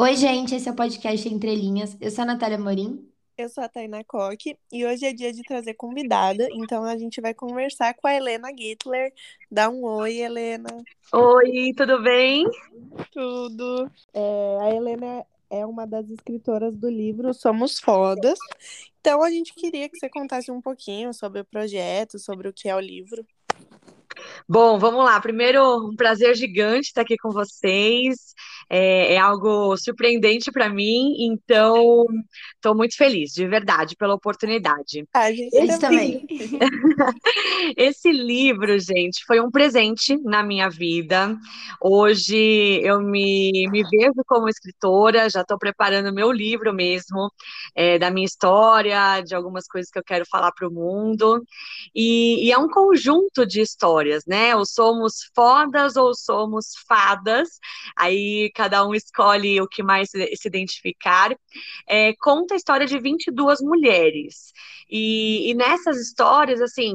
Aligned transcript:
Oi, 0.00 0.14
gente, 0.14 0.54
esse 0.54 0.68
é 0.68 0.70
o 0.70 0.76
podcast 0.76 1.28
Entre 1.28 1.52
Linhas. 1.56 1.96
Eu 2.00 2.08
sou 2.12 2.22
a 2.22 2.26
Natália 2.26 2.56
Morim. 2.56 3.04
Eu 3.36 3.48
sou 3.48 3.64
a 3.64 3.68
Tainá 3.68 4.04
Coque 4.04 4.56
e 4.72 4.86
hoje 4.86 5.04
é 5.04 5.12
dia 5.12 5.32
de 5.32 5.42
trazer 5.42 5.74
convidada, 5.74 6.46
então 6.52 6.84
a 6.84 6.96
gente 6.96 7.20
vai 7.20 7.34
conversar 7.34 7.94
com 7.94 8.06
a 8.06 8.14
Helena 8.14 8.48
Gittler. 8.56 9.12
Dá 9.50 9.68
um 9.68 9.82
oi, 9.82 10.18
Helena. 10.18 10.68
Oi, 11.12 11.72
tudo 11.76 12.00
bem? 12.00 12.46
Tudo. 13.10 13.90
É, 14.14 14.58
a 14.60 14.72
Helena 14.72 15.26
é 15.50 15.66
uma 15.66 15.84
das 15.84 16.08
escritoras 16.10 16.76
do 16.76 16.88
livro 16.88 17.34
Somos 17.34 17.80
Fodas. 17.80 18.38
Então 19.00 19.20
a 19.20 19.30
gente 19.30 19.52
queria 19.52 19.88
que 19.88 19.98
você 19.98 20.08
contasse 20.08 20.48
um 20.52 20.60
pouquinho 20.60 21.12
sobre 21.12 21.40
o 21.40 21.44
projeto, 21.44 22.20
sobre 22.20 22.46
o 22.46 22.52
que 22.52 22.68
é 22.68 22.76
o 22.76 22.80
livro. 22.80 23.26
Bom, 24.48 24.78
vamos 24.78 25.04
lá. 25.04 25.20
Primeiro, 25.20 25.88
um 25.88 25.96
prazer 25.96 26.34
gigante 26.34 26.88
estar 26.88 27.02
aqui 27.02 27.16
com 27.16 27.30
vocês. 27.30 28.34
É, 28.70 29.14
é 29.14 29.18
algo 29.18 29.76
surpreendente 29.76 30.52
para 30.52 30.68
mim, 30.68 31.16
então 31.18 32.04
estou 32.54 32.74
muito 32.74 32.96
feliz, 32.96 33.32
de 33.32 33.46
verdade, 33.46 33.96
pela 33.96 34.14
oportunidade. 34.14 35.04
A 35.14 35.32
gente 35.32 35.78
também. 35.78 36.26
Esse 37.76 38.12
livro, 38.12 38.78
gente, 38.78 39.24
foi 39.26 39.40
um 39.40 39.50
presente 39.50 40.16
na 40.22 40.42
minha 40.42 40.68
vida. 40.68 41.36
Hoje 41.80 42.80
eu 42.82 43.00
me, 43.00 43.68
me 43.70 43.82
vejo 43.82 44.22
como 44.26 44.48
escritora, 44.48 45.30
já 45.30 45.40
estou 45.40 45.58
preparando 45.58 46.12
meu 46.12 46.30
livro 46.30 46.72
mesmo, 46.74 47.30
é, 47.74 47.98
da 47.98 48.10
minha 48.10 48.26
história, 48.26 49.20
de 49.22 49.34
algumas 49.34 49.66
coisas 49.66 49.90
que 49.90 49.98
eu 49.98 50.04
quero 50.04 50.24
falar 50.26 50.52
para 50.52 50.68
o 50.68 50.72
mundo. 50.72 51.42
E, 51.94 52.46
e 52.46 52.52
é 52.52 52.58
um 52.58 52.68
conjunto 52.68 53.46
de 53.46 53.60
histórias, 53.60 54.24
né? 54.26 54.54
Ou 54.54 54.66
somos 54.66 55.30
fodas 55.34 55.96
ou 55.96 56.14
somos 56.14 56.72
fadas, 56.86 57.48
aí 57.96 58.50
cada 58.58 58.84
um 58.84 58.92
escolhe 58.92 59.60
o 59.60 59.68
que 59.68 59.84
mais 59.84 60.10
se 60.10 60.48
identificar. 60.48 61.30
É, 61.88 62.12
conta 62.16 62.54
a 62.54 62.56
história 62.56 62.86
de 62.88 62.98
22 62.98 63.60
mulheres. 63.60 64.52
E, 64.90 65.48
e 65.48 65.54
nessas 65.54 65.96
histórias, 66.00 66.60
assim, 66.60 66.92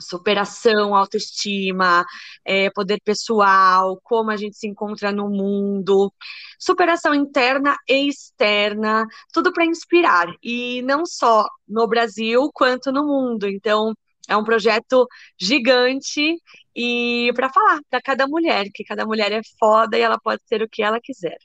superação, 0.00 0.94
autoestima, 0.94 2.06
é, 2.42 2.70
poder 2.70 3.02
pessoal, 3.04 4.00
como 4.02 4.30
a 4.30 4.36
gente 4.36 4.56
se 4.56 4.66
encontra 4.66 5.12
no 5.12 5.28
mundo, 5.28 6.10
superação 6.58 7.14
interna 7.14 7.76
e 7.86 8.08
externa, 8.08 9.04
tudo 9.30 9.52
para 9.52 9.66
inspirar, 9.66 10.26
e 10.42 10.80
não 10.82 11.04
só 11.04 11.46
no 11.68 11.86
Brasil 11.86 12.50
quanto 12.54 12.90
no 12.90 13.04
mundo. 13.04 13.46
Então, 13.46 13.92
é 14.28 14.36
um 14.36 14.44
projeto 14.44 15.06
gigante 15.38 16.36
e 16.74 17.32
para 17.34 17.50
falar 17.50 17.80
para 17.90 18.00
cada 18.00 18.26
mulher, 18.26 18.66
que 18.72 18.84
cada 18.84 19.04
mulher 19.04 19.32
é 19.32 19.40
foda 19.58 19.98
e 19.98 20.00
ela 20.02 20.18
pode 20.18 20.42
ser 20.46 20.62
o 20.62 20.68
que 20.68 20.82
ela 20.82 21.00
quiser. 21.00 21.38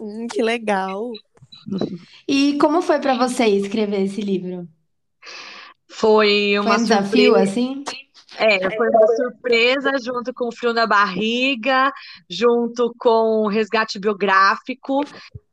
Hum, 0.00 0.26
que 0.28 0.42
legal. 0.42 1.10
E 2.28 2.58
como 2.58 2.82
foi 2.82 2.98
para 3.00 3.16
você 3.16 3.46
escrever 3.46 4.02
esse 4.02 4.20
livro? 4.20 4.68
Foi 5.88 6.54
Foi 6.56 6.58
uma 6.58 6.76
um 6.76 6.82
desafio, 6.82 7.32
surpresa. 7.32 7.42
assim? 7.50 7.84
É, 8.36 8.76
foi 8.76 8.88
uma 8.88 9.06
surpresa 9.16 9.92
junto 10.00 10.32
com 10.32 10.48
o 10.48 10.52
frio 10.54 10.72
na 10.72 10.86
barriga, 10.86 11.90
junto 12.30 12.94
com 12.98 13.42
o 13.44 13.48
resgate 13.48 13.98
biográfico 13.98 15.00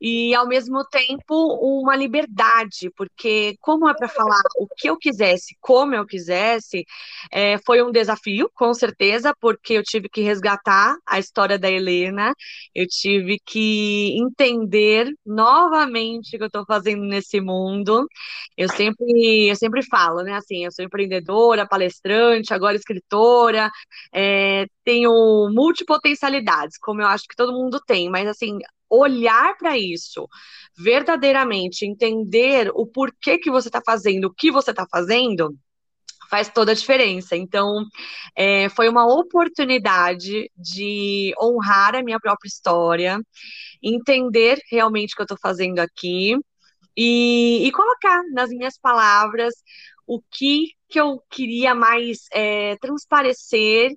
e, 0.08 0.36
ao 0.36 0.48
mesmo 0.48 0.86
tempo, 0.86 1.34
uma 1.82 1.96
liberdade, 1.96 2.92
porque, 2.96 3.58
como 3.60 3.90
é 3.90 3.94
para 3.96 4.08
falar 4.08 4.40
o 4.60 4.68
que 4.78 4.88
eu 4.88 4.96
quisesse, 4.98 5.58
como 5.60 5.96
eu 5.96 6.06
quisesse, 6.06 6.86
é, 7.32 7.58
foi 7.66 7.82
um 7.82 7.92
desafio, 7.92 8.48
com 8.54 8.72
certeza, 8.72 9.34
porque 9.42 9.74
eu 9.74 9.82
tive 9.84 10.08
que 10.08 10.22
resgatar 10.22 10.96
a 11.08 11.18
história 11.18 11.58
da 11.58 11.72
Helena, 11.72 12.34
eu 12.76 12.86
tive 12.88 13.40
que 13.44 14.16
entender 14.22 15.12
novamente 15.26 16.36
o 16.36 16.38
que 16.38 16.44
eu 16.44 16.48
estou 16.48 16.66
fazendo 16.68 17.02
nesse 17.04 17.42
mundo. 17.42 18.06
Eu 18.56 18.70
sempre, 18.70 19.50
eu 19.50 19.56
sempre 19.56 19.82
falo, 19.84 20.22
né? 20.22 20.34
Assim, 20.36 20.66
eu 20.66 20.72
sou 20.72 20.86
empreendedora, 20.86 21.68
palestrante, 21.68 22.54
agora 22.54 22.76
escritora, 22.76 23.72
é, 24.14 24.68
tenho 24.86 25.50
multipotencialidades, 25.52 26.78
como 26.78 27.02
eu 27.02 27.08
acho 27.08 27.28
que 27.28 27.36
todo 27.36 27.52
mundo 27.52 27.82
tem, 27.86 28.10
mas 28.10 28.28
assim, 28.28 28.60
olhar 28.90 29.58
para 29.58 29.78
isso 29.78 30.28
verdadeiramente, 30.78 31.86
entender 31.86 32.72
o 32.74 32.86
porquê 32.86 33.38
que 33.38 33.50
você 33.50 33.68
está 33.68 33.82
fazendo, 33.86 34.26
o 34.26 34.34
que 34.34 34.52
você 34.52 34.72
está 34.72 34.86
fazendo, 34.90 35.58
faz 36.30 36.50
toda 36.50 36.72
a 36.72 36.76
diferença. 36.76 37.36
Então, 37.36 37.86
é, 38.36 38.70
foi 38.70 38.90
uma 38.90 39.06
oportunidade 39.06 40.52
de 40.56 41.34
honrar 41.42 41.96
a 41.96 42.04
minha 42.04 42.20
própria 42.20 42.48
história, 42.48 43.20
entender 43.82 44.60
realmente 44.70 45.14
o 45.14 45.16
que 45.16 45.22
eu 45.22 45.26
estou 45.26 45.38
fazendo 45.42 45.80
aqui 45.80 46.36
e, 46.98 47.68
e 47.68 47.72
colocar 47.72 48.22
nas 48.32 48.50
minhas 48.50 48.78
palavras 48.78 49.54
o 50.08 50.22
que, 50.22 50.68
que 50.90 51.00
eu 51.00 51.22
queria 51.30 51.74
mais 51.74 52.26
é, 52.32 52.76
transparecer 52.78 53.92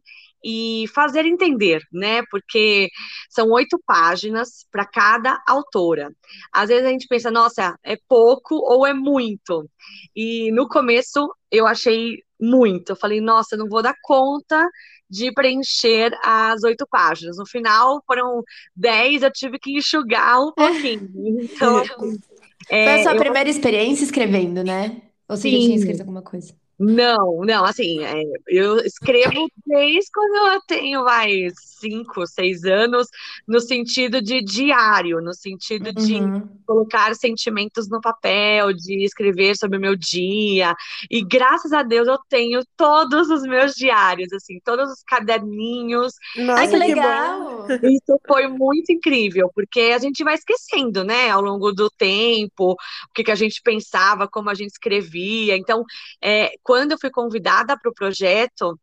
e 0.45 0.85
fazer 0.95 1.25
entender, 1.25 1.83
né? 1.93 2.23
Porque 2.31 2.89
são 3.29 3.51
oito 3.51 3.81
páginas 3.87 4.67
para 4.71 4.87
cada 4.87 5.43
autora. 5.47 6.13
Às 6.53 6.69
vezes 6.69 6.85
a 6.85 6.91
gente 6.91 7.07
pensa, 7.09 7.31
nossa, 7.31 7.77
é 7.85 7.97
pouco 8.09 8.55
ou 8.57 8.87
é 8.87 8.95
muito. 8.95 9.69
E 10.15 10.51
no 10.53 10.69
começo 10.69 11.29
eu 11.51 11.67
achei 11.67 12.23
muito. 12.41 12.91
Eu 12.91 12.97
falei, 12.97 13.21
nossa, 13.21 13.57
não 13.57 13.69
vou 13.69 13.83
dar 13.83 13.95
conta 14.03 14.69
de 15.11 15.33
preencher 15.33 16.13
as 16.23 16.63
oito 16.65 16.87
páginas. 16.91 17.39
No 17.39 17.47
final 17.47 18.03
foram 18.07 18.43
dez, 18.77 19.23
eu 19.23 19.33
tive 19.33 19.59
que 19.59 19.73
enxugar 19.73 20.41
um 20.41 20.53
pouquinho. 20.53 21.11
Então, 21.41 21.79
assim, 21.79 22.19
Foi 22.69 22.77
a 22.77 22.99
é, 22.99 23.03
sua 23.03 23.13
eu 23.15 23.19
primeira 23.19 23.49
experiência 23.49 24.05
escrevendo, 24.05 24.63
né? 24.63 25.01
Ou 25.27 25.37
você 25.37 25.51
já 25.51 25.57
tinha 25.57 25.77
escrito 25.77 25.97
sim. 25.97 26.03
alguma 26.03 26.23
coisa? 26.23 26.55
Não, 26.79 27.41
não, 27.45 27.65
assim, 27.65 28.05
é, 28.05 28.23
eu 28.47 28.77
escrevo 28.79 29.49
desde 29.67 30.11
quando 30.13 30.55
eu 30.55 30.61
tenho, 30.67 31.03
vai, 31.03 31.49
cinco, 31.81 32.25
seis 32.27 32.65
anos, 32.65 33.09
no 33.49 33.59
sentido 33.61 34.23
de 34.23 34.41
diário, 34.43 35.21
no 35.21 35.35
sentido 35.35 35.93
de 35.93 36.23
Uhum. 36.23 36.49
colocar 36.65 37.15
sentimentos 37.17 37.89
no 37.89 38.01
papel, 38.01 38.73
de 38.75 39.03
escrever 39.03 39.57
sobre 39.57 39.79
o 39.79 39.81
meu 39.81 39.97
dia, 39.97 40.75
e 41.11 41.25
graças 41.25 41.73
a 41.73 41.83
Deus 41.83 42.07
eu 42.07 42.19
tenho 42.29 42.61
todos 42.77 43.29
os 43.31 43.43
meus 43.43 43.73
diários, 43.75 44.33
assim, 44.33 44.61
todos 44.65 44.89
os 44.91 45.03
caderninhos, 45.03 46.13
Ai, 46.57 46.69
que 46.69 46.77
Nossa, 46.77 46.79
que 46.79 46.95
legal! 46.95 47.67
isso 47.83 48.21
foi 48.27 48.47
muito 48.49 48.93
incrível, 48.93 49.51
porque 49.55 49.81
a 49.95 49.99
gente 49.99 50.23
vai 50.25 50.35
esquecendo, 50.35 51.05
né, 51.05 51.31
ao 51.31 51.41
longo 51.41 51.73
do 51.73 51.89
tempo, 51.91 52.73
o 52.73 52.77
que 53.15 53.25
que 53.25 53.31
a 53.31 53.35
gente 53.35 53.61
pensava, 53.63 54.29
como 54.29 54.51
a 54.51 54.55
gente 54.55 54.71
escrevia. 54.71 55.57
Então, 55.57 55.85
é, 56.23 56.53
quando 56.69 56.93
eu 56.93 56.99
fui 57.01 57.09
convidada 57.09 57.79
para 57.79 57.91
o 57.91 57.95
projeto, 57.95 58.79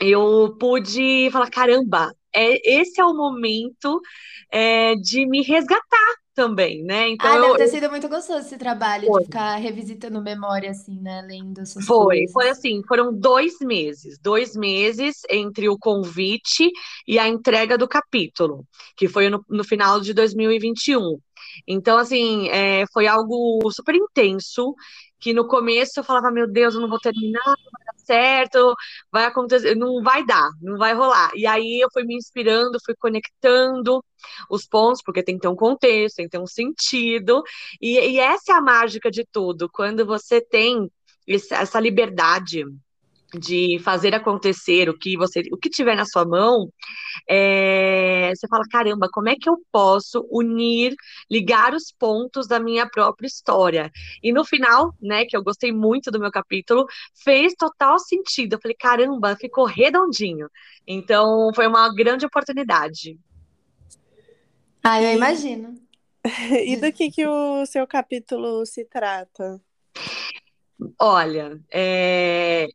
eu 0.00 0.56
pude 0.58 1.28
falar, 1.30 1.50
caramba, 1.50 2.10
é, 2.34 2.80
esse 2.80 2.98
é 2.98 3.04
o 3.04 3.12
momento, 3.12 4.00
é, 4.50 4.94
de 4.94 5.26
me 5.26 5.42
resgatar 5.42 6.14
também, 6.34 6.82
né? 6.82 7.10
Então, 7.10 7.30
Ah, 7.30 7.40
deve 7.40 7.52
eu, 7.52 7.56
ter 7.56 7.68
sido 7.68 7.90
muito 7.90 8.08
gostoso 8.08 8.38
esse 8.38 8.56
trabalho 8.56 9.02
de 9.02 9.08
foi, 9.08 9.24
ficar 9.24 9.56
revisitando 9.56 10.22
memória, 10.22 10.70
assim, 10.70 10.98
né? 10.98 11.20
Lendo 11.28 11.60
essas 11.60 11.84
foi, 11.84 12.26
foi 12.32 12.44
coisas. 12.44 12.58
assim, 12.58 12.80
foram 12.88 13.12
dois 13.12 13.58
meses, 13.60 14.18
dois 14.18 14.56
meses 14.56 15.20
entre 15.28 15.68
o 15.68 15.76
convite 15.78 16.70
e 17.06 17.18
a 17.18 17.28
entrega 17.28 17.76
do 17.76 17.86
capítulo, 17.86 18.64
que 18.96 19.08
foi 19.08 19.28
no, 19.28 19.44
no 19.46 19.62
final 19.62 20.00
de 20.00 20.14
2021. 20.14 21.18
Então, 21.68 21.98
assim, 21.98 22.48
é, 22.48 22.84
foi 22.92 23.06
algo 23.06 23.60
super 23.70 23.94
intenso, 23.94 24.74
que 25.24 25.32
no 25.32 25.48
começo 25.48 25.98
eu 25.98 26.04
falava, 26.04 26.30
meu 26.30 26.46
Deus, 26.46 26.74
eu 26.74 26.82
não 26.82 26.88
vou 26.88 26.98
terminar, 26.98 27.42
não 27.46 27.54
vai 27.72 27.84
dar 27.86 27.94
certo, 27.96 28.74
vai 29.10 29.24
acontecer, 29.24 29.74
não 29.74 30.02
vai 30.02 30.22
dar, 30.26 30.50
não 30.60 30.76
vai 30.76 30.92
rolar. 30.92 31.30
E 31.34 31.46
aí 31.46 31.80
eu 31.80 31.88
fui 31.90 32.04
me 32.04 32.14
inspirando, 32.14 32.78
fui 32.84 32.94
conectando 32.94 34.04
os 34.50 34.66
pontos, 34.66 35.00
porque 35.02 35.22
tem 35.22 35.36
que 35.36 35.40
ter 35.40 35.48
um 35.48 35.56
contexto, 35.56 36.16
tem 36.16 36.26
que 36.26 36.32
ter 36.32 36.38
um 36.38 36.46
sentido, 36.46 37.42
e, 37.80 37.98
e 37.98 38.18
essa 38.18 38.52
é 38.52 38.54
a 38.54 38.60
mágica 38.60 39.10
de 39.10 39.24
tudo, 39.32 39.66
quando 39.72 40.04
você 40.04 40.42
tem 40.42 40.90
essa 41.26 41.80
liberdade 41.80 42.62
de 43.32 43.78
fazer 43.82 44.14
acontecer 44.14 44.90
o 44.90 44.98
que 44.98 45.16
você, 45.16 45.40
o 45.50 45.56
que 45.56 45.70
tiver 45.70 45.96
na 45.96 46.04
sua 46.04 46.26
mão, 46.26 46.68
é, 47.28 48.32
você 48.34 48.46
fala, 48.48 48.64
caramba, 48.70 49.08
como 49.10 49.28
é 49.28 49.36
que 49.36 49.48
eu 49.48 49.58
posso 49.72 50.26
unir, 50.30 50.94
ligar 51.30 51.74
os 51.74 51.92
pontos 51.92 52.46
da 52.46 52.60
minha 52.60 52.88
própria 52.88 53.26
história? 53.26 53.90
E 54.22 54.32
no 54.32 54.44
final, 54.44 54.94
né, 55.00 55.24
que 55.24 55.36
eu 55.36 55.42
gostei 55.42 55.72
muito 55.72 56.10
do 56.10 56.20
meu 56.20 56.30
capítulo, 56.30 56.86
fez 57.22 57.54
total 57.54 57.98
sentido. 57.98 58.54
Eu 58.54 58.60
falei, 58.60 58.76
caramba, 58.78 59.36
ficou 59.36 59.64
redondinho. 59.64 60.48
Então, 60.86 61.50
foi 61.54 61.66
uma 61.66 61.92
grande 61.94 62.26
oportunidade. 62.26 63.18
Ah, 64.82 65.00
eu 65.00 65.12
imagino. 65.14 65.80
e 66.66 66.76
do 66.76 66.92
que 66.92 67.10
que 67.10 67.26
o 67.26 67.64
seu 67.66 67.86
capítulo 67.86 68.64
se 68.66 68.84
trata? 68.84 69.60
Olha, 70.98 71.58
é, 71.70 72.66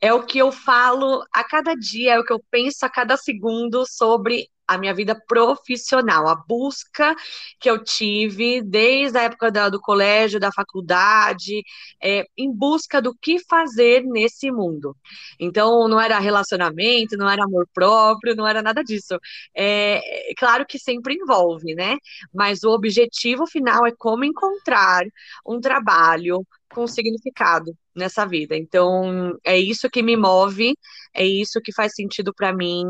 é 0.00 0.12
o 0.12 0.24
que 0.24 0.38
eu 0.38 0.50
falo 0.50 1.24
a 1.32 1.44
cada 1.44 1.74
dia, 1.74 2.14
é 2.14 2.18
o 2.18 2.24
que 2.24 2.32
eu 2.32 2.42
penso 2.50 2.84
a 2.86 2.90
cada 2.90 3.16
segundo 3.16 3.84
sobre 3.86 4.48
a 4.70 4.78
minha 4.78 4.94
vida 4.94 5.20
profissional, 5.26 6.28
a 6.28 6.36
busca 6.36 7.12
que 7.58 7.68
eu 7.68 7.82
tive 7.82 8.62
desde 8.62 9.18
a 9.18 9.22
época 9.22 9.50
da, 9.50 9.68
do 9.68 9.80
colégio, 9.80 10.38
da 10.38 10.52
faculdade, 10.52 11.64
é, 12.00 12.24
em 12.38 12.52
busca 12.52 13.02
do 13.02 13.12
que 13.12 13.40
fazer 13.40 14.04
nesse 14.04 14.48
mundo. 14.52 14.96
Então, 15.40 15.88
não 15.88 16.00
era 16.00 16.20
relacionamento, 16.20 17.16
não 17.16 17.28
era 17.28 17.42
amor 17.44 17.68
próprio, 17.74 18.36
não 18.36 18.46
era 18.46 18.62
nada 18.62 18.84
disso. 18.84 19.18
É, 19.52 20.30
é 20.30 20.34
claro 20.36 20.64
que 20.64 20.78
sempre 20.78 21.14
envolve, 21.14 21.74
né? 21.74 21.96
Mas 22.32 22.62
o 22.62 22.70
objetivo 22.70 23.46
final 23.48 23.84
é 23.86 23.92
como 23.98 24.24
encontrar 24.24 25.02
um 25.44 25.60
trabalho 25.60 26.46
com 26.70 26.86
significado 26.86 27.76
nessa 27.94 28.24
vida. 28.26 28.56
Então, 28.56 29.36
é 29.44 29.58
isso 29.58 29.90
que 29.90 30.02
me 30.02 30.16
move, 30.16 30.74
é 31.14 31.26
isso 31.26 31.60
que 31.62 31.72
faz 31.72 31.94
sentido 31.94 32.32
para 32.34 32.52
mim. 32.52 32.84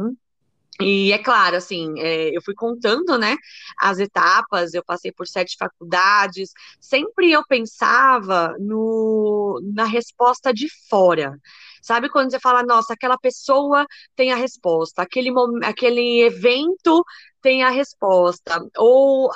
E 0.81 1.13
é 1.13 1.19
claro, 1.19 1.57
assim, 1.57 1.93
é, 1.99 2.35
eu 2.35 2.41
fui 2.43 2.55
contando, 2.55 3.19
né, 3.19 3.37
as 3.79 3.99
etapas, 3.99 4.73
eu 4.73 4.83
passei 4.83 5.13
por 5.13 5.27
sete 5.27 5.57
faculdades, 5.59 6.51
sempre 6.81 7.31
eu 7.31 7.45
pensava 7.47 8.57
no, 8.59 9.61
na 9.75 9.85
resposta 9.85 10.55
de 10.55 10.69
fora. 10.89 11.39
Sabe 11.83 12.09
quando 12.09 12.31
você 12.31 12.41
fala, 12.41 12.63
nossa, 12.63 12.95
aquela 12.95 13.19
pessoa 13.19 13.87
tem 14.17 14.33
a 14.33 14.37
resposta, 14.37 15.03
aquele, 15.03 15.31
aquele 15.65 16.23
evento 16.23 17.05
tem 17.43 17.63
a 17.63 17.71
resposta, 17.71 18.67
ou 18.77 19.31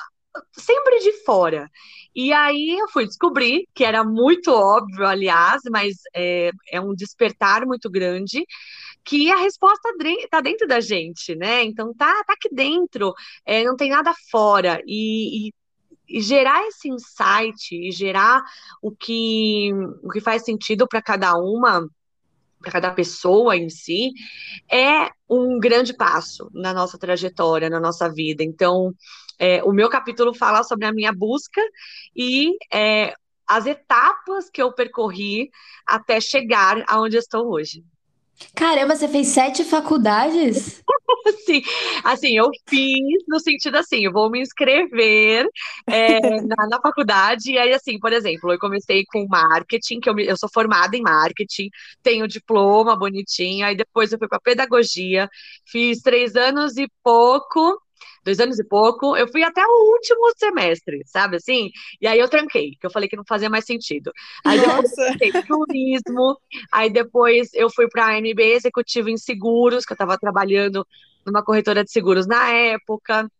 sempre 0.52 1.00
de 1.00 1.12
fora. 1.25 1.70
E 2.14 2.32
aí 2.32 2.76
eu 2.78 2.88
fui 2.88 3.06
descobrir, 3.06 3.66
que 3.75 3.84
era 3.84 4.04
muito 4.04 4.52
óbvio, 4.52 5.04
aliás, 5.04 5.62
mas 5.70 5.96
é, 6.14 6.50
é 6.70 6.81
um 6.81 6.94
despertar 6.94 7.66
muito 7.66 7.90
grande, 7.90 8.44
que 9.04 9.31
a 9.31 9.36
resposta 9.36 9.90
está 10.00 10.40
dentro 10.40 10.66
da 10.66 10.81
gente, 10.81 11.34
né? 11.34 11.64
Então 11.64 11.92
tá, 11.92 12.22
tá 12.25 12.32
aqui 12.34 12.48
dentro, 12.52 13.12
é, 13.44 13.64
não 13.64 13.76
tem 13.76 13.90
nada 13.90 14.14
fora. 14.31 14.81
E, 14.86 15.48
e, 15.48 15.54
e, 16.08 16.20
gerar 16.20 16.64
esse 16.69 16.88
insight 16.88 17.75
e 17.75 17.90
gerar 17.90 18.42
o 18.81 18.92
que, 18.92 19.70
o 20.02 20.08
que 20.10 20.20
faz 20.20 20.44
sentido 20.44 20.86
para 20.86 21.02
cada 21.02 21.34
uma, 21.36 21.88
para 22.60 22.72
cada 22.72 22.90
pessoa 22.92 23.56
em 23.56 23.69
si, 23.69 24.12
é 24.70 25.10
um 25.28 25.58
grande 25.58 25.92
passo 25.94 26.48
na 26.54 26.72
nossa 26.72 26.96
trajetória, 26.96 27.69
na 27.69 27.81
nossa 27.81 28.08
vida. 28.08 28.42
Então, 28.44 28.94
é, 29.38 29.62
o 29.64 29.72
meu 29.72 29.88
capítulo 29.88 30.34
fala 30.34 30.62
sobre 30.62 30.86
a 30.86 30.92
minha 30.92 31.12
busca 31.12 31.60
e 32.14 32.56
é, 32.72 33.14
as 33.46 33.66
etapas 33.66 34.48
que 34.50 34.62
eu 34.62 34.72
percorri 34.72 35.50
até 35.86 36.20
chegar 36.20 36.82
aonde 36.88 37.16
estou 37.16 37.50
hoje. 37.50 37.84
Caramba, 38.54 38.96
você 38.96 39.06
fez 39.08 39.28
sete 39.28 39.64
faculdades? 39.64 40.82
Sim, 41.46 41.62
assim, 42.02 42.36
eu 42.36 42.50
fiz 42.69 43.25
no 43.28 43.38
sentido 43.38 43.76
assim, 43.76 44.04
eu 44.04 44.12
vou 44.12 44.31
me 44.31 44.40
inscrever 44.40 45.46
é, 45.86 46.20
na, 46.42 46.66
na, 46.69 46.81
faculdade, 46.81 47.52
e 47.52 47.58
aí, 47.58 47.72
assim, 47.72 47.98
por 47.98 48.12
exemplo, 48.12 48.52
eu 48.52 48.58
comecei 48.58 49.04
com 49.06 49.26
marketing, 49.28 50.00
que 50.00 50.10
eu, 50.10 50.19
eu 50.19 50.36
sou 50.36 50.48
formada 50.52 50.96
em 50.96 51.02
marketing, 51.02 51.69
tenho 52.02 52.28
diploma 52.28 52.96
bonitinho, 52.96 53.64
aí 53.64 53.76
depois 53.76 54.12
eu 54.12 54.19
fui 54.19 54.28
para 54.28 54.40
pedagogia, 54.40 55.28
fiz 55.66 56.00
três 56.02 56.36
anos 56.36 56.76
e 56.76 56.88
pouco, 57.02 57.81
dois 58.25 58.41
anos 58.41 58.59
e 58.59 58.65
pouco, 58.65 59.17
eu 59.17 59.29
fui 59.29 59.43
até 59.43 59.62
o 59.65 59.93
último 59.93 60.33
semestre, 60.37 61.03
sabe 61.06 61.37
assim? 61.37 61.71
E 62.01 62.06
aí 62.06 62.19
eu 62.19 62.29
tranquei, 62.29 62.73
que 62.81 62.87
eu 62.87 62.91
falei 62.91 63.09
que 63.09 63.17
não 63.17 63.25
fazia 63.27 63.51
mais 63.51 63.65
sentido. 63.65 64.12
Aí 64.45 64.59
depois 64.61 64.91
eu 65.21 65.43
turismo, 65.45 66.39
aí 66.73 66.91
depois 66.91 67.51
eu 67.55 67.71
fui 67.71 67.89
para 67.89 68.06
a 68.06 68.19
MB 68.19 68.41
Executivo 68.41 69.09
em 69.09 69.17
Seguros, 69.17 69.85
que 69.85 69.93
eu 69.93 69.97
estava 69.97 70.19
trabalhando 70.19 70.87
numa 71.25 71.43
corretora 71.43 71.85
de 71.85 71.91
seguros 71.91 72.27
na 72.27 72.51
época. 72.51 73.31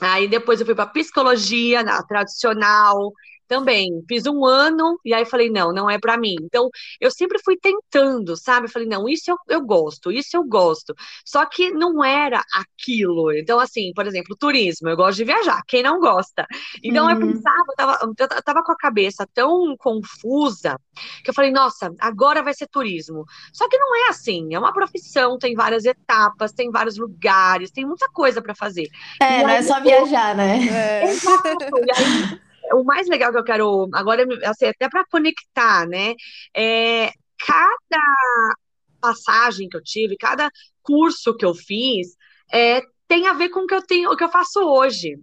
Aí 0.00 0.28
depois 0.28 0.60
eu 0.60 0.66
fui 0.66 0.74
para 0.74 0.86
psicologia, 0.86 1.82
na 1.82 2.02
tradicional, 2.02 3.12
também 3.46 4.02
fiz 4.08 4.26
um 4.26 4.44
ano 4.44 4.98
e 5.04 5.14
aí 5.14 5.24
falei, 5.24 5.50
não, 5.50 5.72
não 5.72 5.88
é 5.88 5.98
para 5.98 6.16
mim. 6.16 6.36
Então, 6.42 6.68
eu 7.00 7.10
sempre 7.10 7.38
fui 7.44 7.56
tentando, 7.56 8.36
sabe? 8.36 8.68
Falei, 8.68 8.88
não, 8.88 9.08
isso 9.08 9.30
eu, 9.30 9.36
eu 9.48 9.60
gosto, 9.64 10.12
isso 10.12 10.36
eu 10.36 10.44
gosto. 10.44 10.94
Só 11.24 11.46
que 11.46 11.70
não 11.70 12.04
era 12.04 12.42
aquilo. 12.54 13.32
Então, 13.32 13.58
assim, 13.58 13.92
por 13.94 14.06
exemplo, 14.06 14.36
turismo, 14.38 14.88
eu 14.88 14.96
gosto 14.96 15.18
de 15.18 15.24
viajar, 15.24 15.62
quem 15.66 15.82
não 15.82 16.00
gosta? 16.00 16.46
Então, 16.82 17.06
uhum. 17.06 17.10
eu 17.12 17.18
pensava, 17.18 17.64
eu 17.68 17.76
tava, 17.76 17.98
eu 18.36 18.42
tava 18.42 18.62
com 18.62 18.72
a 18.72 18.76
cabeça 18.76 19.26
tão 19.32 19.76
confusa 19.76 20.78
que 21.22 21.30
eu 21.30 21.34
falei, 21.34 21.50
nossa, 21.50 21.92
agora 22.00 22.42
vai 22.42 22.54
ser 22.54 22.66
turismo. 22.68 23.24
Só 23.52 23.68
que 23.68 23.78
não 23.78 23.94
é 23.96 24.08
assim, 24.08 24.54
é 24.54 24.58
uma 24.58 24.72
profissão, 24.72 25.38
tem 25.38 25.54
várias 25.54 25.84
etapas, 25.84 26.52
tem 26.52 26.70
vários 26.70 26.96
lugares, 26.96 27.70
tem 27.70 27.84
muita 27.84 28.08
coisa 28.10 28.40
para 28.40 28.54
fazer. 28.54 28.88
É, 29.20 29.40
e 29.40 29.42
não 29.42 29.50
é 29.50 29.62
só 29.62 29.80
viajar, 29.80 30.34
né? 30.34 30.58
É. 30.68 31.04
Exato. 31.10 31.46
E 31.86 31.90
aí, 31.90 32.40
o 32.74 32.84
mais 32.84 33.08
legal 33.08 33.32
que 33.32 33.38
eu 33.38 33.44
quero 33.44 33.88
agora, 33.92 34.26
assim, 34.44 34.66
até 34.66 34.88
para 34.88 35.04
conectar, 35.06 35.86
né? 35.86 36.14
É, 36.54 37.10
cada 37.38 38.56
passagem 39.00 39.68
que 39.68 39.76
eu 39.76 39.82
tive, 39.82 40.16
cada 40.16 40.50
curso 40.82 41.36
que 41.36 41.44
eu 41.44 41.54
fiz, 41.54 42.16
é, 42.52 42.80
tem 43.08 43.26
a 43.26 43.32
ver 43.32 43.50
com 43.50 43.60
o 43.60 43.66
que 43.66 43.74
eu 43.74 43.82
tenho, 43.82 44.10
o 44.10 44.16
que 44.16 44.24
eu 44.24 44.30
faço 44.30 44.60
hoje. 44.60 45.16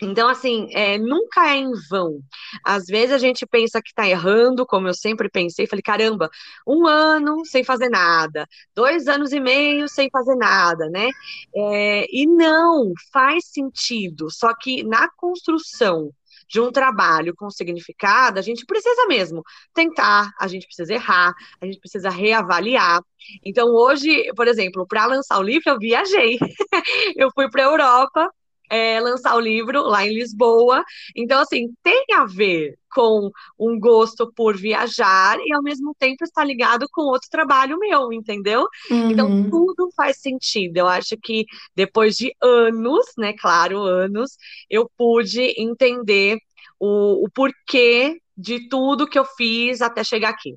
Então, 0.00 0.28
assim, 0.28 0.68
é, 0.72 0.96
nunca 0.96 1.48
é 1.50 1.56
em 1.56 1.72
vão. 1.90 2.20
Às 2.64 2.86
vezes 2.86 3.12
a 3.12 3.18
gente 3.18 3.44
pensa 3.46 3.82
que 3.82 3.88
está 3.88 4.08
errando, 4.08 4.64
como 4.64 4.86
eu 4.86 4.94
sempre 4.94 5.28
pensei, 5.28 5.66
falei, 5.66 5.82
caramba, 5.82 6.30
um 6.66 6.86
ano 6.86 7.44
sem 7.44 7.64
fazer 7.64 7.88
nada, 7.88 8.46
dois 8.74 9.08
anos 9.08 9.32
e 9.32 9.40
meio 9.40 9.88
sem 9.88 10.08
fazer 10.10 10.36
nada, 10.36 10.88
né? 10.88 11.10
É, 11.54 12.06
e 12.10 12.26
não, 12.26 12.92
faz 13.12 13.46
sentido, 13.46 14.30
só 14.30 14.54
que 14.54 14.84
na 14.84 15.08
construção 15.16 16.12
de 16.48 16.60
um 16.60 16.72
trabalho 16.72 17.34
com 17.36 17.50
significado, 17.50 18.38
a 18.38 18.42
gente 18.42 18.64
precisa 18.64 19.06
mesmo 19.06 19.42
tentar, 19.74 20.32
a 20.38 20.48
gente 20.48 20.66
precisa 20.66 20.94
errar, 20.94 21.34
a 21.60 21.66
gente 21.66 21.78
precisa 21.78 22.10
reavaliar. 22.10 23.02
Então, 23.44 23.68
hoje, 23.68 24.32
por 24.34 24.48
exemplo, 24.48 24.86
para 24.86 25.06
lançar 25.06 25.38
o 25.38 25.42
livro, 25.42 25.70
eu 25.70 25.78
viajei. 25.78 26.38
eu 27.16 27.30
fui 27.34 27.50
para 27.50 27.62
a 27.62 27.66
Europa, 27.66 28.30
é, 28.70 29.00
lançar 29.00 29.34
o 29.36 29.40
livro 29.40 29.82
lá 29.82 30.06
em 30.06 30.14
Lisboa. 30.14 30.84
Então, 31.16 31.40
assim, 31.40 31.68
tem 31.82 32.04
a 32.14 32.24
ver 32.24 32.76
com 32.90 33.30
um 33.58 33.78
gosto 33.78 34.32
por 34.34 34.56
viajar 34.56 35.38
e, 35.40 35.52
ao 35.52 35.62
mesmo 35.62 35.94
tempo, 35.98 36.24
está 36.24 36.42
ligado 36.44 36.86
com 36.90 37.02
outro 37.02 37.28
trabalho 37.30 37.78
meu, 37.78 38.12
entendeu? 38.12 38.66
Então, 38.90 39.26
uhum. 39.26 39.40
Então, 39.40 39.50
tudo 39.50 39.90
faz 39.96 40.20
sentido. 40.20 40.78
Eu 40.78 40.86
acho 40.86 41.16
que 41.22 41.44
depois 41.74 42.16
de 42.16 42.34
anos, 42.42 43.06
né, 43.16 43.32
claro, 43.32 43.82
anos, 43.82 44.36
eu 44.70 44.90
pude 44.96 45.54
entender 45.56 46.38
o, 46.78 47.24
o 47.24 47.30
porquê 47.30 48.20
de 48.36 48.68
tudo 48.68 49.06
que 49.06 49.18
eu 49.18 49.24
fiz 49.24 49.80
até 49.80 50.04
chegar 50.04 50.30
aqui. 50.30 50.54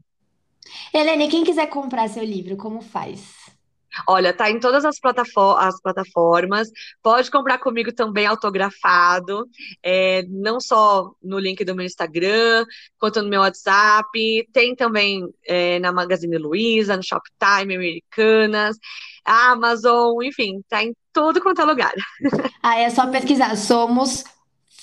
Helene, 0.93 1.27
quem 1.27 1.43
quiser 1.43 1.67
comprar 1.67 2.07
seu 2.07 2.23
livro, 2.23 2.55
como 2.55 2.81
faz? 2.81 3.41
Olha, 4.07 4.33
tá 4.33 4.49
em 4.49 4.59
todas 4.59 4.85
as, 4.85 4.95
as 5.57 5.81
plataformas. 5.81 6.69
Pode 7.03 7.29
comprar 7.29 7.57
comigo 7.57 7.91
também 7.91 8.25
autografado, 8.25 9.45
é, 9.83 10.23
não 10.29 10.61
só 10.61 11.11
no 11.21 11.37
link 11.37 11.63
do 11.65 11.75
meu 11.75 11.85
Instagram, 11.85 12.65
quanto 12.97 13.21
no 13.21 13.29
meu 13.29 13.41
WhatsApp. 13.41 14.47
Tem 14.53 14.75
também 14.75 15.27
é, 15.45 15.77
na 15.79 15.91
Magazine 15.91 16.37
Luiza, 16.37 16.95
no 16.95 17.03
Shoptime, 17.03 17.75
Americanas, 17.75 18.77
Amazon, 19.25 20.23
enfim, 20.23 20.61
tá 20.69 20.83
em 20.83 20.95
todo 21.11 21.41
quanto 21.41 21.61
é 21.61 21.65
lugar. 21.65 21.93
Ah, 22.63 22.79
é 22.79 22.89
só 22.89 23.07
pesquisar. 23.07 23.55
Somos 23.57 24.23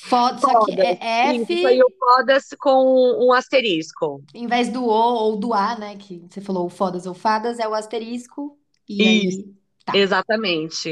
Fodas, 0.09 0.41
só 0.41 0.65
que 0.65 0.81
é 0.81 0.99
F. 1.31 1.55
Isso 1.55 1.67
aí 1.67 1.83
o 1.83 1.91
fodas 1.99 2.49
com 2.59 3.27
um 3.27 3.33
asterisco. 3.33 4.23
Em 4.35 4.47
vez 4.47 4.69
do 4.71 4.85
O 4.85 4.89
ou 4.89 5.37
do 5.37 5.53
A, 5.53 5.77
né? 5.79 5.97
Que 5.97 6.25
você 6.29 6.41
falou 6.41 6.67
o 6.67 6.71
fodas 6.71 7.07
ou 7.07 7.15
fadas, 7.15 7.59
é 7.59 7.69
o 7.69 7.75
asterisco 7.75 8.59
e 8.89 9.03
Isso, 9.03 9.39
aí, 9.41 9.55
tá. 9.85 9.97
exatamente. 9.97 10.89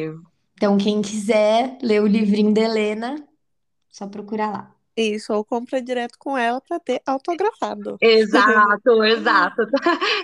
Então, 0.55 0.77
quem 0.79 1.03
quiser 1.03 1.79
ler 1.83 2.03
o 2.03 2.07
livrinho 2.07 2.53
da 2.53 2.63
Helena, 2.63 3.17
só 3.91 4.07
procurar 4.07 4.51
lá. 4.51 4.77
Isso, 4.97 5.35
ou 5.35 5.45
compra 5.45 5.83
direto 5.83 6.17
com 6.19 6.39
ela 6.39 6.59
para 6.59 6.81
ter 6.81 7.03
autografado. 7.05 7.99
Exato, 8.01 9.05
exato. 9.05 9.63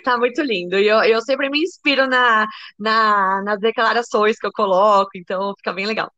Tá 0.02 0.16
muito 0.16 0.40
lindo. 0.40 0.78
E 0.78 0.86
eu, 0.86 1.02
eu 1.04 1.20
sempre 1.20 1.50
me 1.50 1.62
inspiro 1.62 2.06
na, 2.06 2.46
na, 2.78 3.42
nas 3.42 3.60
declarações 3.60 4.38
que 4.38 4.46
eu 4.46 4.52
coloco, 4.52 5.10
então 5.14 5.54
fica 5.58 5.74
bem 5.74 5.86
legal. 5.86 6.10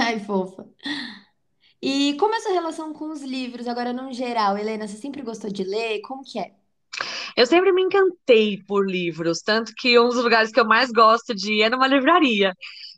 Ai, 0.00 0.18
fofa. 0.20 0.66
E 1.80 2.14
como 2.18 2.34
é 2.34 2.40
sua 2.40 2.52
relação 2.52 2.92
com 2.92 3.10
os 3.10 3.22
livros, 3.22 3.68
agora 3.68 3.92
no 3.92 4.12
geral, 4.12 4.58
Helena? 4.58 4.88
Você 4.88 4.96
sempre 4.96 5.22
gostou 5.22 5.50
de 5.50 5.62
ler? 5.62 6.00
Como 6.00 6.24
que 6.24 6.38
é? 6.38 6.52
Eu 7.36 7.46
sempre 7.46 7.72
me 7.72 7.82
encantei 7.82 8.60
por 8.66 8.88
livros, 8.88 9.40
tanto 9.40 9.72
que 9.76 9.98
um 9.98 10.08
dos 10.08 10.22
lugares 10.22 10.50
que 10.50 10.58
eu 10.58 10.66
mais 10.66 10.90
gosto 10.90 11.34
de 11.34 11.54
ir 11.54 11.62
é 11.62 11.70
numa 11.70 11.86
livraria. 11.86 12.52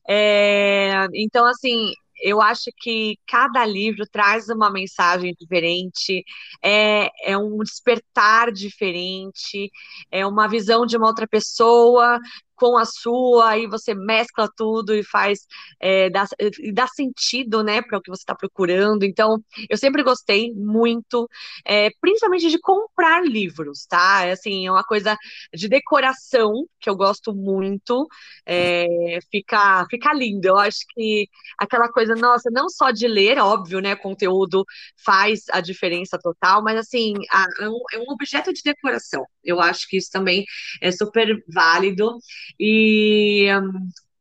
É, 0.09 1.07
então, 1.15 1.45
assim, 1.45 1.93
eu 2.23 2.41
acho 2.41 2.71
que 2.79 3.17
cada 3.27 3.65
livro 3.67 4.05
traz 4.11 4.49
uma 4.49 4.71
mensagem 4.71 5.35
diferente, 5.39 6.25
é, 6.63 7.11
é 7.31 7.37
um 7.37 7.59
despertar 7.59 8.53
diferente, 8.53 9.71
é 10.11 10.27
uma 10.27 10.49
visão 10.49 10.87
de 10.87 10.97
uma 10.97 11.07
outra 11.07 11.27
pessoa 11.27 12.19
com 12.61 12.77
a 12.77 12.85
sua, 12.85 13.51
aí 13.53 13.67
você 13.67 13.95
mescla 13.95 14.47
tudo 14.55 14.95
e 14.95 15.03
faz, 15.03 15.47
é, 15.81 16.11
dá, 16.11 16.27
dá 16.75 16.87
sentido, 16.87 17.65
né, 17.65 17.81
para 17.81 17.97
o 17.97 18.03
que 18.03 18.11
você 18.11 18.21
está 18.21 18.35
procurando. 18.35 19.03
Então, 19.05 19.43
eu 19.69 19.79
sempre 19.79 20.03
gostei 20.03 20.53
muito, 20.53 21.27
é, 21.65 21.89
principalmente 22.03 22.51
de 22.51 22.61
comprar 22.61 23.25
livros, 23.25 23.87
tá? 23.89 24.27
É, 24.27 24.33
assim, 24.33 24.67
é 24.67 24.71
uma 24.71 24.85
coisa 24.85 25.17
de 25.55 25.69
decoração 25.69 26.67
que 26.79 26.91
eu 26.91 26.95
gosto 26.97 27.35
muito, 27.35 28.07
é, 28.45 28.87
fica, 29.31 29.87
fica 29.91 30.13
lindo. 30.13 30.47
Eu 30.47 30.59
acho 30.59 30.81
que 30.95 31.29
aquela 31.59 31.89
coisa, 31.89 32.15
nossa, 32.15 32.51
não 32.53 32.69
só 32.69 32.91
de 32.91 33.09
ler, 33.09 33.39
óbvio, 33.39 33.81
né, 33.81 33.97
conteúdo 33.97 34.65
faz 35.03 35.45
a 35.51 35.61
diferença 35.63 36.19
total, 36.23 36.63
mas 36.63 36.77
assim, 36.79 37.15
a, 37.31 37.47
é, 37.63 37.69
um, 37.71 37.81
é 37.95 37.99
um 37.99 38.13
objeto 38.13 38.53
de 38.53 38.61
decoração. 38.63 39.25
Eu 39.43 39.61
acho 39.61 39.89
que 39.89 39.97
isso 39.97 40.11
também 40.11 40.45
é 40.83 40.91
super 40.93 41.43
válido. 41.49 42.19
E, 42.59 43.47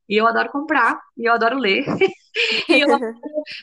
e 0.09 0.17
eu 0.17 0.27
adoro 0.27 0.49
comprar, 0.49 0.99
e 1.17 1.25
eu 1.25 1.33
adoro 1.33 1.57
ler. 1.57 1.85
e 2.69 2.79
eu, 2.81 2.87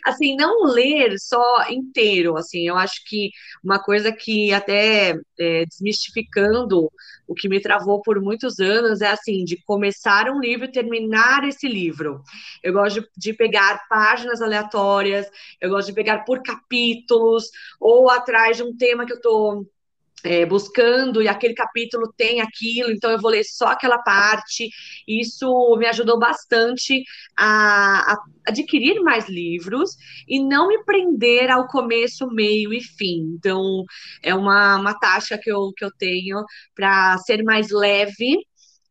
assim, 0.05 0.37
não 0.37 0.65
ler 0.65 1.19
só 1.19 1.69
inteiro, 1.71 2.37
assim, 2.37 2.69
eu 2.69 2.77
acho 2.77 3.03
que 3.05 3.31
uma 3.63 3.83
coisa 3.83 4.13
que 4.13 4.53
até 4.53 5.17
é, 5.39 5.65
desmistificando 5.67 6.91
o 7.27 7.35
que 7.35 7.49
me 7.49 7.61
travou 7.61 8.01
por 8.01 8.21
muitos 8.21 8.61
anos 8.61 9.01
é 9.01 9.09
assim, 9.09 9.45
de 9.45 9.61
começar 9.65 10.31
um 10.31 10.39
livro 10.39 10.67
e 10.67 10.73
terminar 10.73 11.43
esse 11.49 11.67
livro. 11.67 12.23
Eu 12.63 12.73
gosto 12.73 13.01
de, 13.01 13.09
de 13.17 13.33
pegar 13.33 13.87
páginas 13.89 14.41
aleatórias, 14.41 15.27
eu 15.61 15.71
gosto 15.71 15.89
de 15.89 15.95
pegar 15.95 16.25
por 16.25 16.43
capítulos, 16.43 17.51
ou 17.81 18.09
atrás 18.09 18.57
de 18.57 18.63
um 18.63 18.77
tema 18.77 19.05
que 19.05 19.13
eu 19.13 19.17
estou 19.17 19.67
é, 20.25 20.45
buscando 20.45 21.23
e 21.23 21.29
aquele 21.29 21.55
capítulo 21.55 22.13
tem 22.17 22.41
aquilo, 22.41 22.91
então 22.91 23.11
eu 23.11 23.21
vou 23.21 23.31
ler 23.31 23.45
só 23.45 23.69
aquela 23.69 23.99
parte. 23.99 24.69
Isso 25.07 25.77
me 25.79 25.87
ajudou 25.87 26.19
bastante 26.19 27.05
a, 27.39 28.13
a 28.13 28.17
adquirir 28.49 29.01
mais 29.01 29.29
livros 29.29 29.91
e 30.29 30.43
não 30.43 30.69
me 30.69 30.83
prender 30.85 31.51
ao 31.51 31.67
começo, 31.69 32.27
meio 32.29 32.73
e 32.73 32.83
fim. 32.83 33.35
Então, 33.37 33.85
é 34.23 34.35
uma, 34.35 34.77
uma 34.77 34.99
taxa 34.99 35.39
que 35.39 35.51
eu, 35.51 35.73
que 35.77 35.85
eu 35.85 35.91
tenho 35.97 36.45
para 36.75 37.19
ser 37.19 37.43
mais 37.43 37.71
leve 37.71 38.39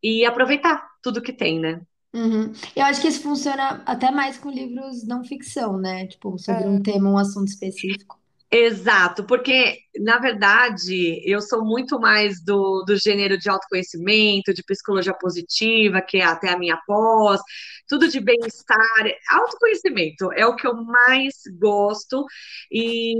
e 0.01 0.25
aproveitar 0.25 0.85
tudo 1.01 1.21
que 1.21 1.33
tem, 1.33 1.59
né? 1.59 1.81
Uhum. 2.13 2.53
Eu 2.73 2.85
acho 2.85 3.01
que 3.01 3.09
isso 3.09 3.21
funciona 3.21 3.83
até 3.85 4.09
mais 4.09 4.37
com 4.37 4.49
livros 4.49 5.05
não 5.05 5.21
ficção, 5.25 5.77
né? 5.77 6.07
Tipo, 6.07 6.37
sobre 6.39 6.63
é. 6.63 6.67
um 6.67 6.81
tema, 6.81 7.09
um 7.09 7.17
assunto 7.17 7.49
específico. 7.49 8.17
Exato, 8.49 9.25
porque, 9.25 9.79
na 9.99 10.19
verdade, 10.19 11.21
eu 11.23 11.41
sou 11.41 11.63
muito 11.63 11.99
mais 11.99 12.43
do, 12.43 12.83
do 12.85 12.97
gênero 12.97 13.37
de 13.37 13.49
autoconhecimento, 13.49 14.53
de 14.53 14.63
psicologia 14.63 15.13
positiva, 15.13 16.01
que 16.01 16.17
é 16.17 16.23
até 16.23 16.49
a 16.49 16.57
minha 16.57 16.77
pós, 16.85 17.39
tudo 17.87 18.07
de 18.07 18.19
bem-estar. 18.19 19.05
Autoconhecimento 19.29 20.31
é 20.33 20.45
o 20.45 20.55
que 20.55 20.67
eu 20.67 20.75
mais 20.75 21.33
gosto, 21.59 22.25
e 22.71 23.13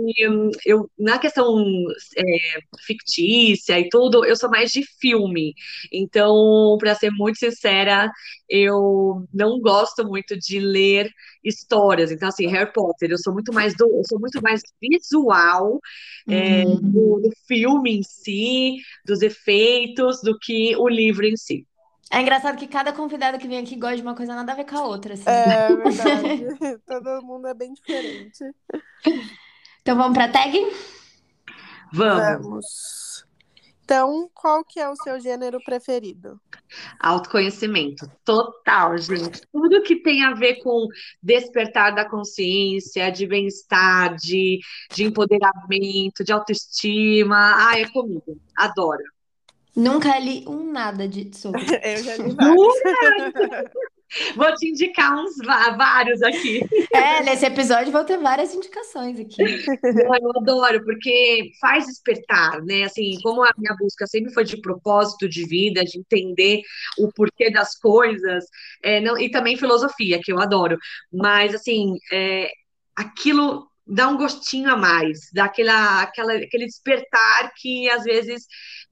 eu, 0.66 0.90
na 0.98 1.18
questão 1.20 1.56
é, 2.18 2.60
fictícia 2.86 3.80
e 3.80 3.90
tudo, 3.90 4.26
eu 4.26 4.36
sou 4.36 4.50
mais 4.50 4.72
de 4.72 4.84
filme. 5.00 5.54
Então, 5.92 6.78
para 6.80 6.96
ser 6.96 7.12
muito 7.12 7.40
sincera, 7.40 8.12
eu 8.50 9.26
não 9.34 9.60
gosto 9.60 10.06
muito 10.06 10.38
de 10.38 10.60
ler 10.60 11.10
histórias. 11.44 12.12
Então, 12.12 12.28
assim, 12.28 12.48
Harry 12.48 12.72
Potter, 12.74 13.12
eu 13.12 13.18
sou 13.18 13.34
muito 13.34 13.54
mais 13.54 13.76
do, 13.76 13.86
eu 13.86 14.04
sou 14.08 14.20
muito 14.20 14.42
mais 14.42 14.62
visual 14.82 15.80
é, 16.28 16.64
uhum. 16.64 16.65
Do, 16.82 17.20
do 17.20 17.30
filme 17.48 17.98
em 17.98 18.04
si, 18.04 18.78
dos 19.06 19.22
efeitos, 19.22 20.22
do 20.22 20.38
que 20.38 20.76
o 20.76 20.88
livro 20.88 21.26
em 21.26 21.38
si. 21.38 21.66
É 22.12 22.22
engraçado 22.22 22.58
que 22.58 22.68
cada 22.68 22.94
convidado 22.94 23.38
que 23.38 23.48
vem 23.48 23.60
aqui 23.60 23.76
gosta 23.76 23.98
de 23.98 24.02
uma 24.02 24.16
coisa 24.16 24.36
nada 24.36 24.52
a 24.52 24.56
ver 24.56 24.66
com 24.66 24.78
a 24.78 24.86
outra, 24.86 25.16
assim. 25.16 25.24
É 25.28 25.68
verdade. 25.76 26.80
Todo 26.86 27.22
mundo 27.24 27.48
é 27.48 27.54
bem 27.54 27.74
diferente. 27.74 28.44
Então 29.82 29.98
vamos 29.98 30.14
pra 30.14 30.28
tag? 30.28 30.56
Vamos. 31.92 32.48
vamos. 32.48 33.25
Então, 33.86 34.28
qual 34.34 34.66
que 34.66 34.80
é 34.80 34.90
o 34.90 34.96
seu 34.96 35.20
gênero 35.20 35.60
preferido? 35.64 36.42
Autoconhecimento, 37.00 38.10
total, 38.26 38.98
gente. 38.98 39.42
Tudo 39.52 39.84
que 39.84 40.02
tem 40.02 40.26
a 40.26 40.34
ver 40.34 40.56
com 40.64 40.88
despertar 41.22 41.94
da 41.94 42.10
consciência, 42.10 43.12
de 43.12 43.28
bem-estar, 43.28 44.16
de, 44.16 44.60
de 44.92 45.04
empoderamento, 45.04 46.24
de 46.24 46.34
autoestima. 46.34 47.70
Ah, 47.70 47.80
é 47.80 47.88
comigo. 47.88 48.42
Adoro. 48.58 49.04
Nunca 49.76 50.18
li 50.18 50.44
um 50.48 50.72
nada 50.72 51.08
de 51.08 51.38
sobre. 51.38 51.62
Eu 51.86 52.04
já 52.04 52.18
li 52.18 52.34
vários. 52.34 53.76
Vou 54.36 54.54
te 54.56 54.70
indicar 54.70 55.14
uns 55.16 55.36
vários 55.78 56.22
aqui. 56.22 56.62
É, 56.94 57.24
nesse 57.24 57.46
episódio 57.46 57.92
vou 57.92 58.04
ter 58.04 58.18
várias 58.18 58.54
indicações 58.54 59.20
aqui. 59.20 59.44
Eu 59.84 60.32
adoro, 60.38 60.84
porque 60.84 61.52
faz 61.60 61.86
despertar, 61.86 62.62
né? 62.64 62.84
Assim, 62.84 63.18
como 63.22 63.44
a 63.44 63.52
minha 63.58 63.76
busca 63.78 64.06
sempre 64.08 64.34
foi 64.34 64.44
de 64.44 64.62
propósito 64.62 65.28
de 65.28 65.46
vida, 65.46 65.84
de 65.84 66.00
entender 66.00 66.62
o 66.98 67.12
porquê 67.12 67.52
das 67.52 67.78
coisas, 67.78 68.46
é, 68.84 69.02
não, 69.02 69.18
e 69.18 69.30
também 69.30 69.58
filosofia, 69.58 70.20
que 70.24 70.32
eu 70.32 70.40
adoro. 70.40 70.78
Mas, 71.12 71.54
assim, 71.54 71.98
é, 72.12 72.50
aquilo 72.96 73.68
dá 73.86 74.08
um 74.08 74.18
gostinho 74.18 74.70
a 74.70 74.76
mais, 74.76 75.30
dá 75.34 75.46
aquela, 75.46 76.02
aquela, 76.02 76.34
aquele 76.34 76.66
despertar 76.66 77.52
que 77.56 77.90
às 77.90 78.04
vezes 78.04 78.46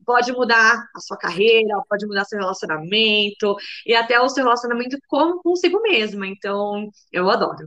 pode 0.05 0.31
mudar 0.31 0.85
a 0.95 0.99
sua 0.99 1.17
carreira, 1.17 1.81
pode 1.89 2.05
mudar 2.05 2.25
seu 2.25 2.39
relacionamento 2.39 3.55
e 3.85 3.95
até 3.95 4.19
o 4.19 4.29
seu 4.29 4.43
relacionamento 4.43 4.97
com 5.07 5.39
consigo 5.39 5.81
mesma. 5.81 6.27
Então, 6.27 6.89
eu 7.11 7.29
adoro. 7.29 7.65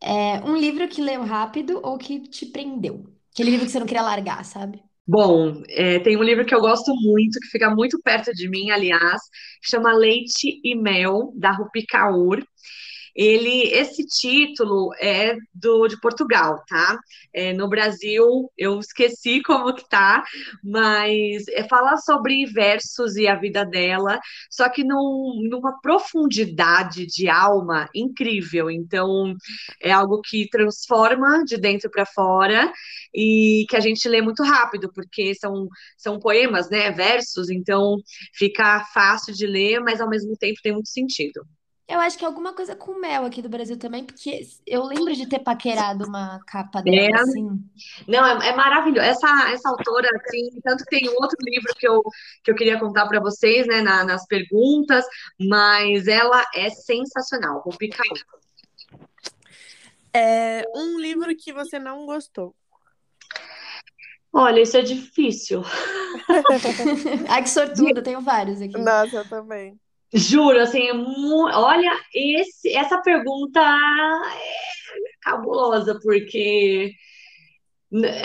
É 0.00 0.40
um 0.44 0.56
livro 0.56 0.88
que 0.88 1.00
leu 1.00 1.22
rápido 1.22 1.80
ou 1.82 1.96
que 1.96 2.20
te 2.20 2.46
prendeu? 2.46 3.06
Aquele 3.32 3.50
livro 3.50 3.66
que 3.66 3.72
você 3.72 3.78
não 3.78 3.86
queria 3.86 4.02
largar, 4.02 4.44
sabe? 4.44 4.82
Bom, 5.06 5.62
é, 5.68 5.98
tem 6.00 6.16
um 6.16 6.22
livro 6.22 6.44
que 6.44 6.54
eu 6.54 6.60
gosto 6.60 6.94
muito, 6.94 7.40
que 7.40 7.48
fica 7.48 7.70
muito 7.70 8.00
perto 8.02 8.32
de 8.32 8.48
mim, 8.48 8.70
aliás, 8.70 9.20
que 9.60 9.70
chama 9.70 9.92
Leite 9.92 10.60
e 10.62 10.74
Mel, 10.74 11.32
da 11.34 11.50
Rupi 11.50 11.84
Kaur. 11.86 12.42
Ele, 13.14 13.68
esse 13.72 14.04
título 14.06 14.90
é 15.00 15.36
do 15.54 15.86
de 15.86 16.00
Portugal, 16.00 16.62
tá? 16.66 16.98
É, 17.32 17.52
no 17.52 17.68
Brasil, 17.68 18.50
eu 18.56 18.78
esqueci 18.78 19.42
como 19.44 19.74
que 19.74 19.88
tá, 19.88 20.22
mas 20.62 21.46
é 21.48 21.64
falar 21.64 21.96
sobre 21.98 22.46
versos 22.46 23.16
e 23.16 23.26
a 23.28 23.34
vida 23.34 23.64
dela, 23.64 24.18
só 24.50 24.68
que 24.68 24.84
num, 24.84 25.46
numa 25.50 25.78
profundidade 25.80 27.06
de 27.06 27.28
alma 27.28 27.88
incrível. 27.94 28.70
Então, 28.70 29.34
é 29.80 29.90
algo 29.92 30.20
que 30.22 30.48
transforma 30.48 31.44
de 31.44 31.56
dentro 31.56 31.90
para 31.90 32.06
fora 32.06 32.72
e 33.14 33.64
que 33.68 33.76
a 33.76 33.80
gente 33.80 34.08
lê 34.08 34.20
muito 34.22 34.42
rápido, 34.42 34.90
porque 34.92 35.34
são, 35.34 35.68
são 35.96 36.18
poemas, 36.18 36.70
né? 36.70 36.90
Versos, 36.90 37.50
então 37.50 37.96
fica 38.34 38.84
fácil 38.92 39.34
de 39.34 39.46
ler, 39.46 39.80
mas 39.80 40.00
ao 40.00 40.08
mesmo 40.08 40.36
tempo 40.36 40.60
tem 40.62 40.72
muito 40.72 40.88
sentido. 40.88 41.42
Eu 41.88 42.00
acho 42.00 42.16
que 42.16 42.24
é 42.24 42.26
alguma 42.26 42.54
coisa 42.54 42.76
com 42.76 42.98
mel 42.98 43.24
aqui 43.24 43.42
do 43.42 43.48
Brasil 43.48 43.76
também, 43.76 44.04
porque 44.04 44.46
eu 44.66 44.84
lembro 44.84 45.12
de 45.14 45.28
ter 45.28 45.40
paquerado 45.40 46.06
uma 46.06 46.40
capa 46.46 46.80
dela, 46.80 47.18
é. 47.18 47.20
assim. 47.20 47.60
Não, 48.06 48.24
é, 48.24 48.48
é, 48.48 48.56
maravilhoso. 48.56 49.04
Essa, 49.04 49.50
essa 49.50 49.68
autora, 49.68 50.08
assim, 50.24 50.48
tanto 50.62 50.84
que 50.84 50.98
tem 50.98 51.08
outro 51.08 51.36
livro 51.42 51.74
que 51.76 51.86
eu, 51.86 52.02
que 52.42 52.50
eu 52.50 52.54
queria 52.54 52.78
contar 52.78 53.06
para 53.06 53.20
vocês, 53.20 53.66
né, 53.66 53.82
na, 53.82 54.04
nas 54.04 54.26
perguntas, 54.26 55.04
mas 55.38 56.06
ela 56.06 56.44
é 56.54 56.70
sensacional, 56.70 57.62
vou 57.64 57.76
picar. 57.76 58.06
É 60.14 60.64
um 60.74 60.98
livro 61.00 61.34
que 61.36 61.52
você 61.52 61.78
não 61.78 62.06
gostou. 62.06 62.54
Olha, 64.32 64.60
isso 64.60 64.76
é 64.76 64.82
difícil. 64.82 65.62
Ai, 67.28 67.42
que 67.42 67.50
sortuda, 67.50 68.02
tenho 68.02 68.20
vários 68.20 68.62
aqui. 68.62 68.78
Nossa, 68.78 69.16
eu 69.16 69.28
também. 69.28 69.78
Juro, 70.14 70.60
assim, 70.60 70.88
é 70.88 70.94
olha, 70.94 71.98
esse, 72.14 72.70
essa 72.74 73.00
pergunta 73.00 73.60
é 73.60 75.22
cabulosa, 75.22 75.98
porque, 76.02 76.92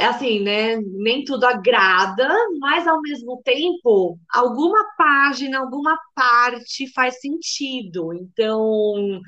assim, 0.09 0.41
né, 0.41 0.77
nem 0.77 1.23
tudo 1.23 1.45
agrada, 1.45 2.27
mas 2.59 2.85
ao 2.85 3.01
mesmo 3.01 3.41
tempo, 3.43 4.19
alguma 4.29 4.83
página, 4.97 5.59
alguma 5.59 5.97
parte 6.13 6.91
faz 6.93 7.21
sentido. 7.21 8.13
Então, 8.13 9.21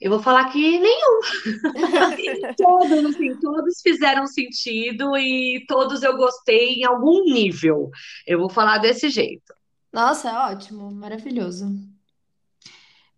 eu 0.00 0.10
vou 0.10 0.20
falar 0.20 0.50
que 0.50 0.78
nenhum. 0.78 1.20
todos, 2.58 3.14
assim, 3.14 3.38
todos 3.40 3.80
fizeram 3.80 4.26
sentido 4.26 5.16
e 5.16 5.64
todos 5.68 6.02
eu 6.02 6.16
gostei 6.16 6.80
em 6.80 6.84
algum 6.84 7.22
nível. 7.24 7.90
Eu 8.26 8.40
vou 8.40 8.50
falar 8.50 8.78
desse 8.78 9.08
jeito. 9.08 9.54
Nossa, 9.94 10.50
ótimo, 10.50 10.90
maravilhoso. 10.90 11.66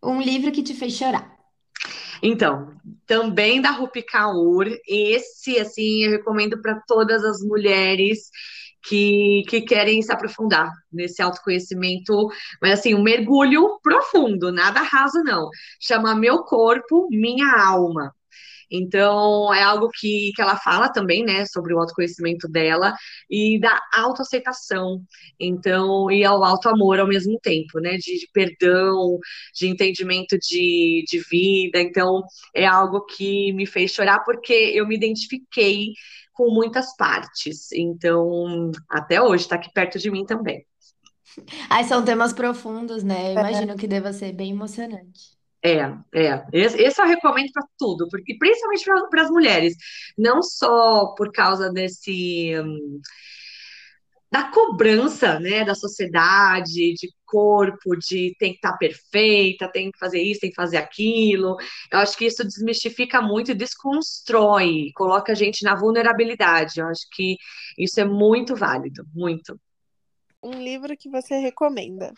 Um 0.03 0.21
livro 0.21 0.53
que 0.53 0.63
te 0.63 0.75
fez 0.75 0.93
chorar. 0.93 1.35
Então, 2.23 2.77
também 3.07 3.63
da 3.63 3.71
Rupi 3.71 4.03
Kaur, 4.03 4.67
esse, 4.87 5.59
assim, 5.59 6.05
eu 6.05 6.11
recomendo 6.11 6.61
para 6.61 6.79
todas 6.87 7.25
as 7.25 7.41
mulheres 7.41 8.29
que, 8.87 9.43
que 9.49 9.63
querem 9.63 10.03
se 10.03 10.13
aprofundar 10.13 10.71
nesse 10.93 11.23
autoconhecimento, 11.23 12.29
mas 12.61 12.79
assim, 12.79 12.95
um 12.95 13.03
mergulho 13.03 13.81
profundo, 13.83 14.53
nada 14.53 14.81
raso, 14.83 15.23
não. 15.25 15.49
Chama 15.81 16.15
Meu 16.15 16.45
Corpo, 16.45 17.09
Minha 17.11 17.57
Alma. 17.59 18.15
Então, 18.71 19.53
é 19.55 19.63
algo 19.63 19.89
que, 19.93 20.33
que 20.35 20.43
ela 20.43 20.57
fala 20.57 20.89
também, 20.89 21.25
né, 21.25 21.45
sobre 21.47 21.75
o 21.75 21.79
autoconhecimento 21.79 22.49
dela 22.49 22.95
e 23.31 23.59
da 23.61 23.81
autoaceitação. 23.95 25.03
Então, 25.39 26.11
e 26.11 26.25
ao 26.25 26.43
auto-amor 26.45 26.99
ao 27.01 27.07
mesmo 27.07 27.39
tempo, 27.41 27.81
né, 27.81 27.97
de, 27.97 28.19
de 28.19 28.29
perdão, 28.33 29.19
de 29.55 29.69
entendimento 29.69 30.39
de, 30.39 31.05
de 31.09 31.19
vida. 31.31 31.81
Então, 31.81 32.23
é 32.55 32.67
algo 32.67 33.05
que 33.05 33.53
me 33.53 33.67
fez 33.67 33.93
chorar 33.93 34.21
porque 34.25 34.53
eu 34.53 34.87
me 34.87 34.97
identifiquei 34.97 35.93
com 36.33 36.51
muitas 36.53 36.95
partes. 36.97 37.73
Então, 37.73 38.71
até 38.89 39.21
hoje, 39.21 39.45
está 39.45 39.57
aqui 39.57 39.73
perto 39.73 39.99
de 39.99 40.11
mim 40.11 40.25
também. 40.25 40.65
Ai, 41.69 41.85
são 41.85 42.05
temas 42.05 42.33
profundos, 42.33 43.03
né? 43.03 43.29
Eu 43.29 43.39
imagino 43.39 43.77
que 43.77 43.87
deva 43.87 44.13
ser 44.13 44.33
bem 44.33 44.51
emocionante. 44.53 45.36
É, 45.67 45.81
é. 46.15 46.47
Esse, 46.53 46.81
esse 46.81 47.01
eu 47.01 47.07
recomendo 47.07 47.51
para 47.53 47.67
tudo, 47.77 48.09
porque 48.09 48.37
principalmente 48.39 48.85
para 49.11 49.23
as 49.23 49.31
mulheres, 49.31 49.75
não 50.17 50.41
só 50.41 51.15
por 51.17 51.33
causa 51.33 51.71
desse 51.73 52.53
hum, 52.61 53.01
da 54.31 54.45
cobrança, 54.51 55.41
né, 55.41 55.65
da 55.65 55.75
sociedade, 55.75 56.95
de 56.95 57.09
corpo, 57.25 57.97
de 57.97 58.35
tem 58.39 58.53
que 58.53 58.59
estar 58.59 58.73
tá 58.73 58.79
perfeita, 58.79 59.71
tem 59.73 59.91
que 59.91 59.99
fazer 59.99 60.23
isso, 60.23 60.41
tem 60.41 60.51
que 60.51 60.57
fazer 60.57 60.77
aquilo. 60.77 61.57
Eu 61.93 61.99
acho 61.99 62.17
que 62.17 62.27
isso 62.27 62.45
desmistifica 62.45 63.21
muito 63.21 63.51
e 63.51 63.55
desconstrói, 63.55 64.91
coloca 64.95 65.33
a 65.33 65.35
gente 65.35 65.65
na 65.65 65.75
vulnerabilidade. 65.75 66.81
Eu 66.81 66.87
acho 66.89 67.07
que 67.13 67.37
isso 67.79 68.01
é 68.01 68.05
muito 68.05 68.55
válido, 68.55 69.05
muito 69.15 69.59
um 70.43 70.53
livro 70.53 70.97
que 70.97 71.09
você 71.09 71.39
recomenda? 71.39 72.13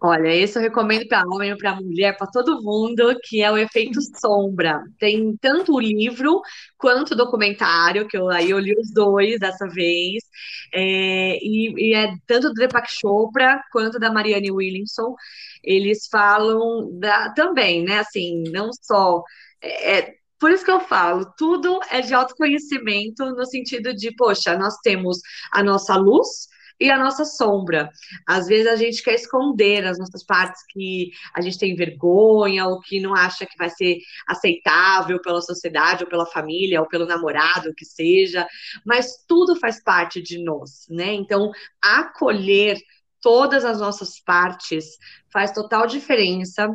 Olha, 0.00 0.34
esse 0.34 0.58
eu 0.58 0.62
recomendo 0.62 1.06
para 1.06 1.26
homem, 1.26 1.56
para 1.56 1.76
mulher, 1.76 2.16
para 2.16 2.26
todo 2.26 2.62
mundo, 2.62 3.14
que 3.22 3.42
é 3.42 3.50
o 3.50 3.58
Efeito 3.58 4.00
Sombra. 4.18 4.82
Tem 4.98 5.36
tanto 5.36 5.74
o 5.74 5.80
livro 5.80 6.40
quanto 6.76 7.12
o 7.12 7.16
documentário, 7.16 8.08
que 8.08 8.16
eu, 8.16 8.28
aí 8.28 8.50
eu 8.50 8.58
li 8.58 8.74
os 8.78 8.92
dois 8.92 9.38
dessa 9.38 9.68
vez, 9.68 10.24
é, 10.72 11.38
e, 11.42 11.90
e, 11.90 11.94
é 11.94 12.14
tanto 12.26 12.48
do 12.48 12.54
Deepak 12.54 12.90
Chopra 12.90 13.62
quanto 13.72 13.98
da 13.98 14.12
Marianne 14.12 14.50
Williamson. 14.50 15.14
Eles 15.62 16.08
falam 16.10 16.98
da, 16.98 17.32
também, 17.34 17.84
né? 17.84 17.98
Assim, 17.98 18.42
não 18.50 18.70
só 18.72 19.22
é, 19.62 19.98
é 19.98 20.20
por 20.40 20.50
isso 20.50 20.64
que 20.64 20.70
eu 20.70 20.80
falo, 20.80 21.30
tudo 21.36 21.78
é 21.90 22.00
de 22.00 22.14
autoconhecimento, 22.14 23.26
no 23.26 23.44
sentido 23.44 23.92
de, 23.94 24.10
poxa, 24.16 24.56
nós 24.56 24.78
temos 24.78 25.18
a 25.52 25.62
nossa 25.62 25.94
luz, 25.96 26.48
e 26.80 26.90
a 26.90 26.98
nossa 26.98 27.24
sombra. 27.24 27.90
Às 28.26 28.46
vezes 28.46 28.66
a 28.66 28.76
gente 28.76 29.02
quer 29.02 29.14
esconder 29.14 29.86
as 29.86 29.98
nossas 29.98 30.24
partes 30.24 30.62
que 30.68 31.10
a 31.34 31.40
gente 31.40 31.58
tem 31.58 31.74
vergonha 31.74 32.66
ou 32.66 32.80
que 32.80 33.00
não 33.00 33.14
acha 33.14 33.44
que 33.44 33.56
vai 33.58 33.68
ser 33.68 33.98
aceitável 34.26 35.20
pela 35.20 35.42
sociedade 35.42 36.04
ou 36.04 36.10
pela 36.10 36.26
família 36.26 36.80
ou 36.80 36.88
pelo 36.88 37.06
namorado, 37.06 37.74
que 37.76 37.84
seja, 37.84 38.46
mas 38.84 39.24
tudo 39.28 39.56
faz 39.56 39.82
parte 39.82 40.22
de 40.22 40.42
nós, 40.42 40.86
né? 40.88 41.12
Então, 41.12 41.50
acolher 41.82 42.78
todas 43.20 43.64
as 43.64 43.80
nossas 43.80 44.18
partes 44.18 44.86
faz 45.30 45.52
total 45.52 45.86
diferença 45.86 46.68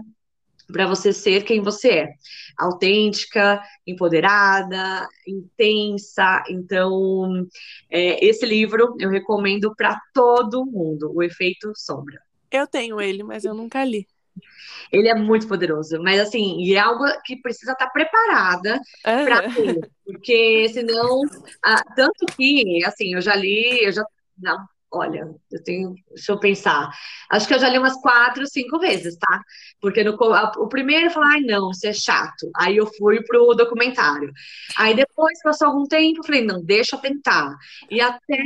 para 0.72 0.88
você 0.88 1.13
ser 1.13 1.43
quem 1.43 1.62
você 1.62 1.89
é. 1.89 2.10
Autêntica, 2.57 3.62
empoderada, 3.86 5.07
intensa. 5.27 6.43
Então, 6.50 7.48
é, 7.89 8.25
esse 8.25 8.45
livro 8.45 8.95
eu 9.00 9.10
recomendo 9.10 9.74
para 9.75 10.00
todo 10.13 10.65
mundo, 10.65 11.12
O 11.13 11.22
Efeito 11.22 11.72
Sombra. 11.75 12.19
Eu 12.51 12.67
tenho 12.67 13.01
ele, 13.01 13.24
mas 13.24 13.44
eu 13.44 13.53
nunca 13.53 13.83
li. 13.83 14.07
Ele 14.92 15.07
é 15.07 15.16
muito 15.16 15.48
poderoso, 15.48 16.01
mas 16.01 16.20
assim, 16.20 16.61
e 16.61 16.75
é 16.75 16.79
algo 16.79 17.03
que 17.24 17.37
precisa 17.42 17.72
estar 17.72 17.87
preparada 17.87 18.79
uhum. 19.05 19.25
para 19.25 19.50
ter, 19.50 19.92
porque 20.05 20.70
senão, 20.70 21.22
ah, 21.63 21.83
tanto 21.96 22.25
que, 22.37 22.83
assim, 22.85 23.13
eu 23.13 23.22
já 23.22 23.35
li, 23.35 23.83
eu 23.83 23.92
já 23.92 24.03
não, 24.37 24.57
Olha, 24.96 25.29
eu 25.51 25.64
tenho. 25.64 25.94
Deixa 26.10 26.31
eu 26.31 26.40
pensar. 26.40 26.90
Acho 27.29 27.48
que 27.48 27.53
eu 27.53 27.60
já 27.60 27.68
li 27.70 27.77
umas 27.77 28.00
quatro, 28.01 28.48
cinco 28.48 28.79
vezes, 28.79 29.18
tá? 29.18 29.42
Porque 29.81 30.03
no, 30.03 30.16
a, 30.34 30.53
o 30.58 30.70
primeiro 30.70 31.08
eu 31.08 31.12
falei, 31.12 31.29
ai, 31.34 31.42
não, 31.42 31.72
isso 31.72 31.86
é 31.86 31.94
chato. 31.94 32.50
Aí 32.55 32.77
eu 32.77 32.88
fui 32.88 33.22
pro 33.24 33.53
documentário. 33.53 34.31
Aí 34.77 34.96
depois, 34.96 35.42
passou 35.44 35.68
algum 35.68 35.84
tempo, 35.86 36.20
eu 36.20 36.24
falei, 36.24 36.46
não, 36.46 36.64
deixa 36.64 36.96
eu 36.96 37.01
tentar. 37.01 37.55
E 37.92 38.00
até 38.00 38.38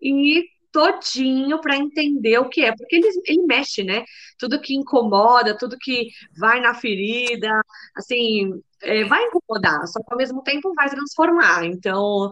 ir 0.00 0.44
todinho 0.70 1.60
para 1.60 1.76
entender 1.76 2.38
o 2.38 2.48
que 2.48 2.62
é, 2.64 2.74
porque 2.74 2.96
ele, 2.96 3.08
ele 3.26 3.42
mexe, 3.46 3.82
né? 3.84 4.04
Tudo 4.38 4.60
que 4.60 4.74
incomoda, 4.74 5.56
tudo 5.56 5.76
que 5.78 6.08
vai 6.38 6.60
na 6.60 6.74
ferida, 6.74 7.50
assim, 7.94 8.52
é, 8.82 9.04
vai 9.04 9.24
incomodar, 9.24 9.86
só 9.86 10.00
que 10.00 10.12
ao 10.12 10.18
mesmo 10.18 10.42
tempo 10.42 10.74
vai 10.74 10.88
transformar. 10.88 11.64
Então, 11.64 12.30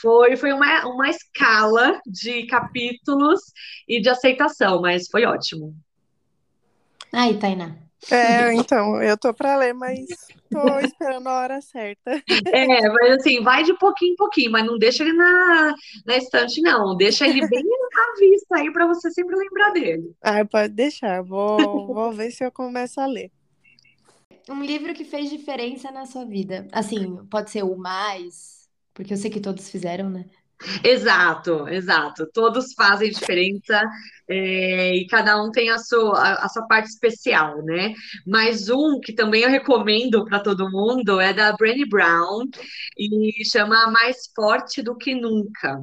foi, 0.00 0.36
foi 0.36 0.52
uma, 0.52 0.86
uma 0.86 1.08
escala 1.08 2.00
de 2.06 2.46
capítulos 2.46 3.40
e 3.88 4.00
de 4.00 4.08
aceitação, 4.08 4.80
mas 4.80 5.08
foi 5.08 5.24
ótimo. 5.24 5.74
Aí, 7.12 7.38
Tainá. 7.38 7.76
É, 8.10 8.54
então, 8.54 9.02
eu 9.02 9.16
tô 9.18 9.34
para 9.34 9.56
ler, 9.56 9.74
mas 9.74 10.06
tô 10.50 10.58
esperando 10.80 11.26
a 11.28 11.40
hora 11.40 11.60
certa. 11.60 12.22
É, 12.50 12.88
mas 12.88 13.16
assim, 13.16 13.42
vai 13.42 13.62
de 13.62 13.74
pouquinho 13.74 14.12
em 14.12 14.16
pouquinho, 14.16 14.50
mas 14.50 14.64
não 14.64 14.78
deixa 14.78 15.02
ele 15.02 15.12
na, 15.12 15.74
na 16.06 16.16
estante, 16.16 16.62
não. 16.62 16.96
Deixa 16.96 17.26
ele 17.26 17.46
bem 17.46 17.62
à 17.62 18.18
vista 18.18 18.56
aí 18.56 18.72
para 18.72 18.86
você 18.86 19.10
sempre 19.10 19.36
lembrar 19.36 19.70
dele. 19.72 20.14
Ah, 20.22 20.44
pode 20.44 20.72
deixar. 20.72 21.22
Vou, 21.22 21.88
vou 21.92 22.12
ver 22.12 22.30
se 22.30 22.42
eu 22.42 22.50
começo 22.50 23.00
a 23.00 23.06
ler. 23.06 23.30
Um 24.50 24.62
livro 24.64 24.92
que 24.94 25.04
fez 25.04 25.30
diferença 25.30 25.90
na 25.92 26.04
sua 26.06 26.24
vida. 26.26 26.68
Assim, 26.72 27.24
pode 27.26 27.50
ser 27.50 27.62
o 27.64 27.76
mais, 27.76 28.68
porque 28.92 29.12
eu 29.12 29.16
sei 29.16 29.30
que 29.30 29.40
todos 29.40 29.70
fizeram, 29.70 30.10
né? 30.10 30.24
Exato, 30.84 31.66
exato. 31.68 32.26
Todos 32.32 32.74
fazem 32.74 33.10
diferença 33.10 33.82
é, 34.28 34.94
e 34.94 35.06
cada 35.08 35.42
um 35.42 35.50
tem 35.50 35.70
a 35.70 35.78
sua, 35.78 36.16
a, 36.18 36.44
a, 36.44 36.48
sua 36.48 36.66
parte 36.66 36.88
especial, 36.88 37.62
né? 37.64 37.94
Mas 38.26 38.68
um 38.68 39.00
que 39.00 39.12
também 39.12 39.42
eu 39.42 39.48
recomendo 39.50 40.24
para 40.24 40.38
todo 40.38 40.70
mundo 40.70 41.18
é 41.20 41.32
da 41.32 41.52
Brené 41.54 41.84
Brown 41.86 42.44
e 42.96 43.44
chama 43.44 43.90
Mais 43.90 44.30
Forte 44.36 44.82
do 44.82 44.96
que 44.96 45.14
Nunca. 45.14 45.82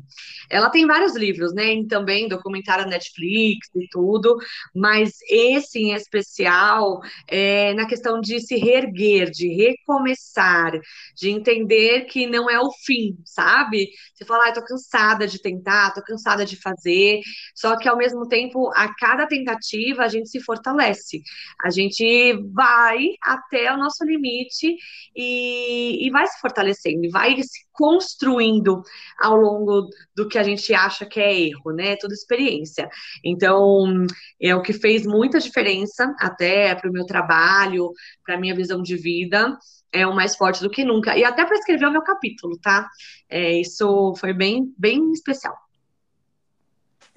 Ela 0.49 0.69
tem 0.69 0.85
vários 0.87 1.15
livros, 1.15 1.53
né? 1.53 1.73
E 1.73 1.87
também 1.87 2.27
documentário 2.27 2.87
Netflix 2.87 3.67
e 3.75 3.87
tudo, 3.89 4.37
mas 4.73 5.13
esse 5.29 5.79
em 5.79 5.93
especial 5.93 7.01
é 7.27 7.73
na 7.73 7.85
questão 7.87 8.21
de 8.21 8.39
se 8.39 8.55
reerguer, 8.55 9.29
de 9.31 9.47
recomeçar, 9.49 10.71
de 11.15 11.29
entender 11.29 12.05
que 12.05 12.27
não 12.27 12.49
é 12.49 12.59
o 12.59 12.71
fim, 12.85 13.17
sabe? 13.25 13.89
Você 14.13 14.23
fala, 14.23 14.47
ah, 14.47 14.53
tô 14.53 14.66
cansada 14.67 15.27
de 15.27 15.41
tentar, 15.41 15.93
tô 15.93 16.01
cansada 16.01 16.45
de 16.45 16.56
fazer, 16.60 17.21
só 17.56 17.77
que 17.77 17.88
ao 17.88 17.97
mesmo 17.97 18.27
tempo 18.27 18.69
a 18.75 18.93
cada 18.95 19.25
tentativa, 19.27 20.03
a 20.03 20.08
gente 20.08 20.30
se 20.30 20.39
fortalece. 20.41 21.21
A 21.63 21.69
gente 21.69 22.34
vai 22.53 23.10
até 23.21 23.73
o 23.73 23.77
nosso 23.77 24.03
limite 24.03 24.75
e, 25.15 26.06
e 26.06 26.10
vai 26.12 26.27
se 26.27 26.39
fortalecendo, 26.39 27.06
e 27.06 27.10
vai 27.10 27.41
se 27.41 27.65
construindo 27.71 28.82
ao 29.19 29.36
longo 29.36 29.88
do 30.15 30.27
que 30.27 30.38
a 30.38 30.43
gente 30.43 30.73
acha 30.73 31.06
que 31.06 31.19
é 31.19 31.41
erro, 31.41 31.71
né? 31.73 31.95
Tudo 31.95 32.13
experiência. 32.13 32.89
Então, 33.23 34.06
é 34.41 34.56
o 34.56 34.62
que 34.62 34.73
fez 34.73 35.06
muita 35.06 35.39
diferença 35.39 36.13
até 36.19 36.73
para 36.75 36.89
o 36.89 36.93
meu 36.93 37.06
trabalho, 37.06 37.91
para 38.25 38.36
a 38.36 38.39
minha 38.39 38.56
visão 38.56 38.82
de 38.82 38.97
vida 38.97 39.56
é 39.97 40.07
o 40.07 40.15
mais 40.15 40.36
forte 40.36 40.62
do 40.62 40.69
que 40.69 40.83
nunca. 40.83 41.17
E 41.17 41.23
até 41.23 41.45
para 41.45 41.57
escrever 41.57 41.88
o 41.88 41.91
meu 41.91 42.01
capítulo, 42.01 42.57
tá? 42.60 42.89
É, 43.29 43.60
isso 43.60 44.13
foi 44.17 44.33
bem, 44.33 44.73
bem 44.77 45.12
especial. 45.12 45.55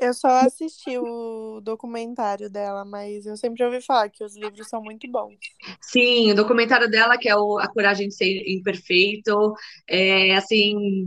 Eu 0.01 0.15
só 0.15 0.29
assisti 0.29 0.97
o 0.97 1.61
documentário 1.61 2.49
dela, 2.49 2.87
mas 2.87 3.27
eu 3.27 3.37
sempre 3.37 3.63
ouvi 3.63 3.83
falar 3.83 4.09
que 4.09 4.25
os 4.25 4.35
livros 4.35 4.67
são 4.67 4.83
muito 4.83 5.07
bons. 5.11 5.37
Sim, 5.79 6.33
o 6.33 6.35
documentário 6.35 6.91
dela, 6.91 7.19
que 7.19 7.29
é 7.29 7.37
o 7.37 7.59
A 7.59 7.69
Coragem 7.69 8.09
de 8.09 8.15
Ser 8.15 8.43
Imperfeito, 8.47 9.53
é 9.87 10.35
assim, 10.37 11.07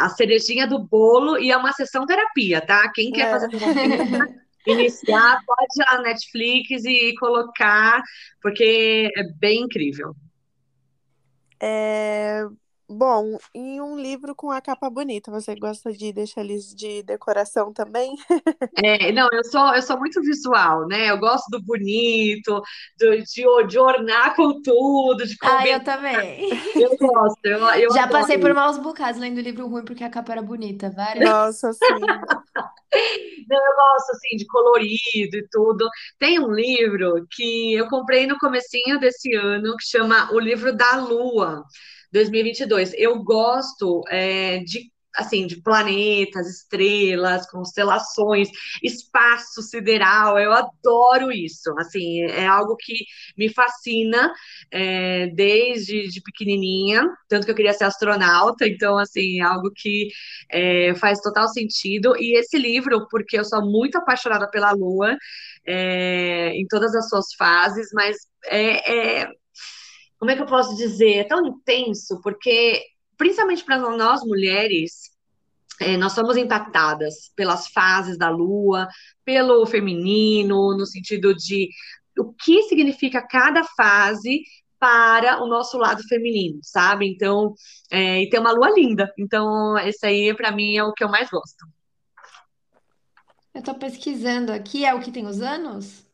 a 0.00 0.08
cerejinha 0.08 0.66
do 0.66 0.80
bolo 0.80 1.38
e 1.38 1.52
é 1.52 1.56
uma 1.56 1.72
sessão 1.72 2.04
terapia, 2.04 2.60
tá? 2.60 2.90
Quem 2.92 3.12
quer 3.12 3.28
é. 3.28 3.30
fazer 3.30 3.48
terapia, 3.48 4.42
iniciar, 4.66 5.40
pode 5.46 5.68
ir 5.76 5.84
lá 5.84 5.98
na 5.98 6.08
Netflix 6.08 6.84
e 6.84 7.14
colocar, 7.20 8.02
porque 8.42 9.08
é 9.16 9.22
bem 9.38 9.62
incrível. 9.62 10.16
É, 11.60 12.42
Bom, 12.88 13.36
em 13.52 13.80
um 13.80 13.98
livro 13.98 14.34
com 14.34 14.50
a 14.50 14.60
capa 14.60 14.88
bonita, 14.88 15.30
você 15.30 15.56
gosta 15.56 15.92
de 15.92 16.12
deixar 16.12 16.42
eles 16.42 16.72
de 16.74 17.02
decoração 17.02 17.72
também? 17.72 18.14
É, 18.78 19.10
não, 19.12 19.26
eu 19.32 19.42
sou, 19.44 19.74
eu 19.74 19.80
sou 19.82 19.98
muito 19.98 20.20
visual, 20.20 20.86
né? 20.86 21.10
Eu 21.10 21.18
gosto 21.18 21.48
do 21.50 21.62
bonito, 21.62 22.60
do, 22.98 23.16
de, 23.22 23.66
de 23.68 23.78
ornar 23.78 24.36
com 24.36 24.60
tudo, 24.62 25.26
de 25.26 25.36
Ah, 25.42 25.66
combinar. 25.66 25.68
eu 25.68 25.82
também. 25.84 26.50
Eu 26.78 26.96
gosto, 26.98 27.38
eu, 27.46 27.58
eu 27.80 27.94
Já 27.94 28.06
adoro 28.06 28.26
passei 28.26 28.38
por 28.38 28.52
maus 28.54 28.78
bocados 28.78 29.20
lendo 29.20 29.40
livro 29.40 29.66
ruim 29.68 29.84
porque 29.84 30.04
a 30.04 30.10
capa 30.10 30.32
era 30.32 30.42
bonita, 30.42 30.90
várias. 30.90 31.30
Nossa, 31.32 31.72
sim. 31.72 32.26
Não, 33.48 33.56
eu 33.58 33.74
gosto, 33.76 34.10
assim, 34.12 34.36
de 34.36 34.46
colorido 34.46 35.36
e 35.36 35.48
tudo. 35.50 35.88
Tem 36.18 36.38
um 36.40 36.52
livro 36.52 37.26
que 37.30 37.74
eu 37.74 37.88
comprei 37.88 38.26
no 38.26 38.38
comecinho 38.38 38.98
desse 38.98 39.34
ano, 39.34 39.76
que 39.76 39.84
chama 39.86 40.32
O 40.32 40.38
Livro 40.40 40.74
da 40.76 40.96
Lua, 40.96 41.62
2022. 42.12 42.92
Eu 42.96 43.22
gosto 43.22 44.02
é, 44.08 44.58
de, 44.60 44.90
assim, 45.16 45.46
de 45.46 45.60
planetas, 45.62 46.46
estrelas, 46.48 47.48
constelações, 47.50 48.48
espaço 48.82 49.62
sideral. 49.62 50.38
Eu 50.38 50.52
adoro 50.52 51.32
isso. 51.32 51.70
Assim, 51.78 52.22
é 52.24 52.46
algo 52.46 52.76
que 52.76 52.94
me 53.36 53.48
fascina 53.52 54.32
é, 54.70 55.28
desde 55.28 56.08
de 56.08 56.20
pequenininha, 56.20 57.02
tanto 57.28 57.44
que 57.46 57.50
eu 57.50 57.54
queria 57.56 57.72
ser 57.72 57.84
astronauta. 57.84 58.66
Então, 58.66 58.98
assim, 58.98 59.40
é 59.40 59.42
algo 59.42 59.70
que 59.74 60.08
é, 60.50 60.94
faz 60.96 61.20
total 61.20 61.48
sentido. 61.48 62.14
E 62.16 62.38
esse 62.38 62.58
livro, 62.58 63.06
porque 63.10 63.38
eu 63.38 63.44
sou 63.44 63.62
muito 63.64 63.96
apaixonada 63.98 64.48
pela 64.50 64.72
Lua, 64.72 65.16
é, 65.66 66.50
em 66.54 66.66
todas 66.68 66.94
as 66.94 67.08
suas 67.08 67.26
fases, 67.36 67.88
mas 67.92 68.16
é, 68.46 69.22
é- 69.22 69.28
como 70.18 70.30
é 70.30 70.36
que 70.36 70.42
eu 70.42 70.46
posso 70.46 70.76
dizer? 70.76 71.14
É 71.14 71.24
tão 71.24 71.44
intenso, 71.46 72.20
porque, 72.22 72.82
principalmente 73.16 73.64
para 73.64 73.78
nós 73.78 74.22
mulheres, 74.24 75.10
é, 75.80 75.96
nós 75.96 76.12
somos 76.12 76.36
impactadas 76.36 77.30
pelas 77.36 77.68
fases 77.68 78.16
da 78.16 78.30
Lua, 78.30 78.88
pelo 79.24 79.66
feminino, 79.66 80.76
no 80.76 80.86
sentido 80.86 81.34
de 81.34 81.68
o 82.18 82.32
que 82.32 82.62
significa 82.64 83.26
cada 83.26 83.62
fase. 83.76 84.42
Para 84.78 85.42
o 85.42 85.48
nosso 85.48 85.78
lado 85.78 86.06
feminino, 86.06 86.60
sabe? 86.62 87.08
Então, 87.08 87.54
é, 87.90 88.22
e 88.22 88.28
tem 88.28 88.38
uma 88.38 88.52
lua 88.52 88.70
linda. 88.70 89.10
Então, 89.18 89.76
esse 89.78 90.04
aí, 90.04 90.34
para 90.36 90.52
mim, 90.52 90.76
é 90.76 90.84
o 90.84 90.92
que 90.92 91.02
eu 91.02 91.08
mais 91.08 91.30
gosto. 91.30 91.66
Eu 93.54 93.62
tô 93.62 93.74
pesquisando 93.74 94.52
aqui, 94.52 94.84
é 94.84 94.94
o 94.94 95.00
que 95.00 95.10
tem 95.10 95.26
os 95.26 95.40
anos? 95.40 96.05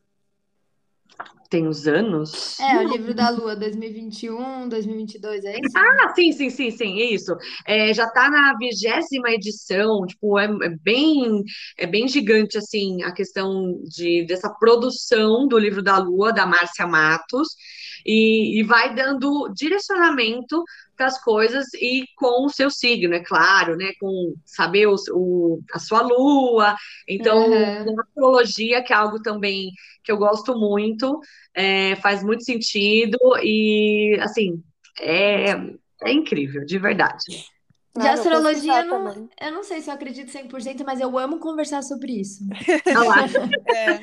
Tem 1.53 1.67
uns 1.67 1.85
anos? 1.85 2.59
É, 2.59 2.79
o 2.79 2.87
livro 2.87 3.13
da 3.13 3.29
Lua 3.29 3.55
2021, 3.55 4.67
2022, 4.67 5.45
é 5.45 5.51
isso? 5.51 5.77
Ah, 5.77 6.11
sim, 6.15 6.31
sim, 6.31 6.49
sim, 6.49 6.71
sim, 6.71 6.97
isso. 6.97 7.37
É, 7.67 7.93
já 7.93 8.09
tá 8.09 8.27
na 8.27 8.57
vigésima 8.57 9.29
edição, 9.29 10.03
tipo, 10.07 10.39
é, 10.39 10.45
é 10.45 10.69
bem, 10.81 11.43
é 11.77 11.85
bem 11.85 12.07
gigante, 12.07 12.57
assim, 12.57 13.03
a 13.03 13.11
questão 13.11 13.79
de, 13.83 14.25
dessa 14.25 14.49
produção 14.49 15.47
do 15.47 15.59
Livro 15.59 15.83
da 15.83 15.99
Lua, 15.99 16.33
da 16.33 16.47
Márcia 16.47 16.87
Matos, 16.87 17.49
e, 18.05 18.59
e 18.59 18.63
vai 18.63 18.93
dando 18.95 19.49
direcionamento 19.53 20.63
para 20.95 21.07
as 21.07 21.21
coisas 21.23 21.65
e 21.75 22.05
com 22.17 22.45
o 22.45 22.49
seu 22.49 22.69
signo, 22.69 23.13
é 23.15 23.23
claro, 23.23 23.75
né, 23.75 23.91
com 23.99 24.35
saber 24.45 24.87
o, 24.87 24.95
o- 25.13 25.59
a 25.73 25.79
sua 25.79 26.01
lua, 26.01 26.75
então, 27.07 27.85
na 27.85 28.03
astrologia, 28.03 28.83
que 28.83 28.93
é 28.93 28.95
algo 28.95 29.21
também 29.21 29.71
que 30.03 30.11
eu 30.11 30.17
gosto 30.17 30.55
muito, 30.57 31.19
é, 31.53 31.95
faz 31.97 32.23
muito 32.23 32.43
sentido, 32.43 33.17
e, 33.41 34.17
assim, 34.21 34.61
é, 34.99 35.51
é 36.03 36.11
incrível, 36.11 36.65
de 36.65 36.77
verdade. 36.79 37.43
De 37.95 38.07
Ah, 38.07 38.13
vou 38.15 38.27
astrologia, 38.33 38.81
eu 38.81 38.85
não, 38.87 39.13
também. 39.13 39.29
eu 39.39 39.51
não 39.51 39.63
sei 39.63 39.79
se 39.81 39.89
eu 39.89 39.93
acredito 39.93 40.31
100%, 40.31 40.83
mas 40.83 40.99
eu 40.99 41.15
amo 41.17 41.39
conversar 41.39 41.83
sobre 41.83 42.13
isso. 42.19 42.43
Olha 42.95 43.03
lá. 43.07 43.25
É, 43.67 43.99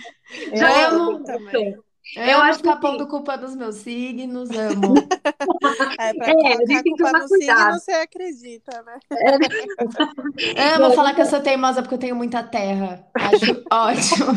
Já 0.55 0.69
eu 0.69 0.79
é 0.79 0.85
amo 0.85 1.01
amo 1.07 1.25
também. 1.25 1.83
Eu 2.15 2.23
Eu 2.25 2.41
amo 2.41 2.43
acho 2.43 2.63
que 2.63 2.69
ficar 2.69 2.73
assim, 2.73 2.81
pondo 2.81 3.07
culpa 3.09 3.37
nos 3.37 3.55
meus 3.55 3.77
signos, 3.77 4.55
amo. 4.55 5.15
É, 5.99 6.15
pra 6.15 6.35
é, 6.45 6.55
a 6.63 6.67
gente 6.67 6.83
tem 6.83 6.95
que 6.95 6.95
culpa 6.97 7.05
tomar 7.05 7.23
no 7.23 7.29
signo, 7.29 7.73
cuidado. 7.73 7.79
você 7.79 7.93
acredita, 7.93 8.83
né? 8.83 8.99
Amo 10.57 10.91
Não, 10.91 10.93
falar 10.93 11.15
que 11.15 11.21
eu 11.21 11.27
sou 11.27 11.41
teimosa 11.41 11.83
porque 11.83 11.95
eu 11.95 11.99
tenho 11.99 12.17
muita 12.17 12.43
terra. 12.43 13.07
Acho 13.19 13.53
ótimo. 13.71 14.33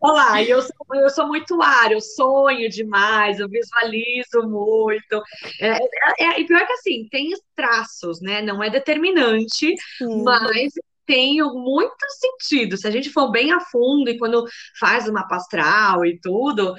Olha 0.00 0.12
lá, 0.14 0.42
e 0.42 0.50
eu 0.50 0.60
sou, 0.62 0.72
eu 0.94 1.10
sou 1.10 1.26
muito 1.26 1.60
ar, 1.62 1.90
eu 1.92 2.00
sonho 2.00 2.68
demais, 2.68 3.40
eu 3.40 3.48
visualizo 3.48 4.42
muito. 4.48 5.22
É, 5.60 5.68
é- 5.70 6.24
é- 6.36 6.40
e 6.40 6.46
pior 6.46 6.66
que 6.66 6.72
assim, 6.74 7.08
tem 7.10 7.32
os 7.32 7.40
traços, 7.54 8.20
né? 8.20 8.42
Não 8.42 8.62
é 8.62 8.70
determinante, 8.70 9.74
Sim. 9.98 10.24
mas 10.24 10.72
tem 11.06 11.42
muito 11.42 11.96
sentido. 12.20 12.76
Se 12.76 12.86
a 12.86 12.90
gente 12.90 13.10
for 13.10 13.30
bem 13.30 13.52
a 13.52 13.60
fundo 13.60 14.10
e 14.10 14.18
quando 14.18 14.44
faz 14.78 15.08
o 15.08 15.12
mapa 15.12 15.36
astral 15.36 16.04
e 16.04 16.18
tudo, 16.20 16.74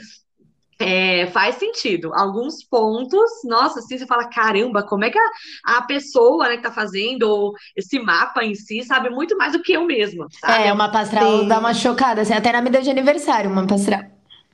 é, 0.80 1.28
faz 1.28 1.56
sentido. 1.56 2.14
Alguns 2.14 2.64
pontos, 2.64 3.30
nossa, 3.46 3.80
assim, 3.80 3.98
você 3.98 4.06
fala, 4.06 4.30
caramba, 4.30 4.84
como 4.84 5.06
é 5.06 5.10
que 5.10 5.18
a, 5.18 5.78
a 5.78 5.82
pessoa, 5.82 6.48
né, 6.48 6.58
que 6.58 6.64
tá 6.64 6.72
fazendo 6.72 7.24
ou 7.24 7.54
esse 7.76 8.00
mapa 8.00 8.44
em 8.44 8.54
si 8.54 8.84
sabe 8.84 9.10
muito 9.10 9.38
mais 9.38 9.54
do 9.54 9.62
que 9.62 9.74
eu 9.74 9.86
mesma, 9.86 10.28
sabe? 10.40 10.68
É, 10.68 10.74
o 10.74 10.78
mapa 10.78 11.00
astral 11.00 11.40
Sim. 11.40 11.48
dá 11.48 11.60
uma 11.60 11.74
chocada, 11.74 12.22
assim, 12.22 12.34
até 12.34 12.52
na 12.52 12.62
me 12.62 12.70
deu 12.70 12.82
de 12.82 12.90
aniversário, 12.90 13.50
o 13.50 13.54
mapa 13.54 13.76
astral. 13.76 14.04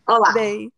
Olha 0.08 0.20
lá. 0.20 0.32
Dei. 0.32 0.70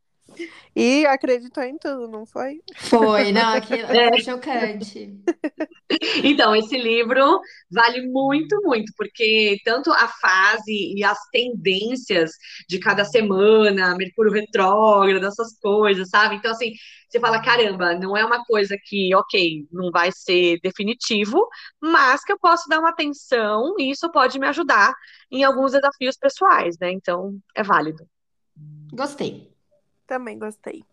E 0.75 1.05
acreditou 1.05 1.63
em 1.63 1.77
tudo, 1.77 2.07
não 2.07 2.25
foi? 2.25 2.59
Foi, 2.75 3.31
não, 3.31 3.53
aquilo 3.53 3.87
foi 3.87 4.21
chocante. 4.21 5.15
Então, 6.23 6.55
esse 6.55 6.75
livro 6.77 7.39
vale 7.71 8.07
muito, 8.07 8.59
muito, 8.63 8.91
porque 8.97 9.57
tanto 9.63 9.91
a 9.91 10.07
fase 10.07 10.93
e 10.95 11.03
as 11.03 11.17
tendências 11.31 12.31
de 12.67 12.79
cada 12.79 13.05
semana, 13.05 13.95
Mercúrio 13.95 14.31
retrógrado, 14.31 15.25
essas 15.25 15.57
coisas, 15.59 16.09
sabe? 16.09 16.35
Então, 16.35 16.51
assim, 16.51 16.73
você 17.07 17.19
fala, 17.19 17.41
caramba, 17.41 17.93
não 17.93 18.17
é 18.17 18.25
uma 18.25 18.43
coisa 18.43 18.75
que, 18.83 19.13
ok, 19.15 19.67
não 19.71 19.91
vai 19.91 20.09
ser 20.11 20.59
definitivo, 20.61 21.47
mas 21.79 22.23
que 22.23 22.33
eu 22.33 22.39
posso 22.39 22.67
dar 22.67 22.79
uma 22.79 22.89
atenção 22.89 23.75
e 23.77 23.91
isso 23.91 24.11
pode 24.11 24.39
me 24.39 24.47
ajudar 24.47 24.93
em 25.31 25.43
alguns 25.43 25.71
desafios 25.73 26.17
pessoais, 26.17 26.75
né? 26.81 26.91
Então, 26.91 27.37
é 27.55 27.61
válido. 27.61 28.05
Gostei. 28.91 29.54
Também 30.07 30.37
gostei. 30.39 30.83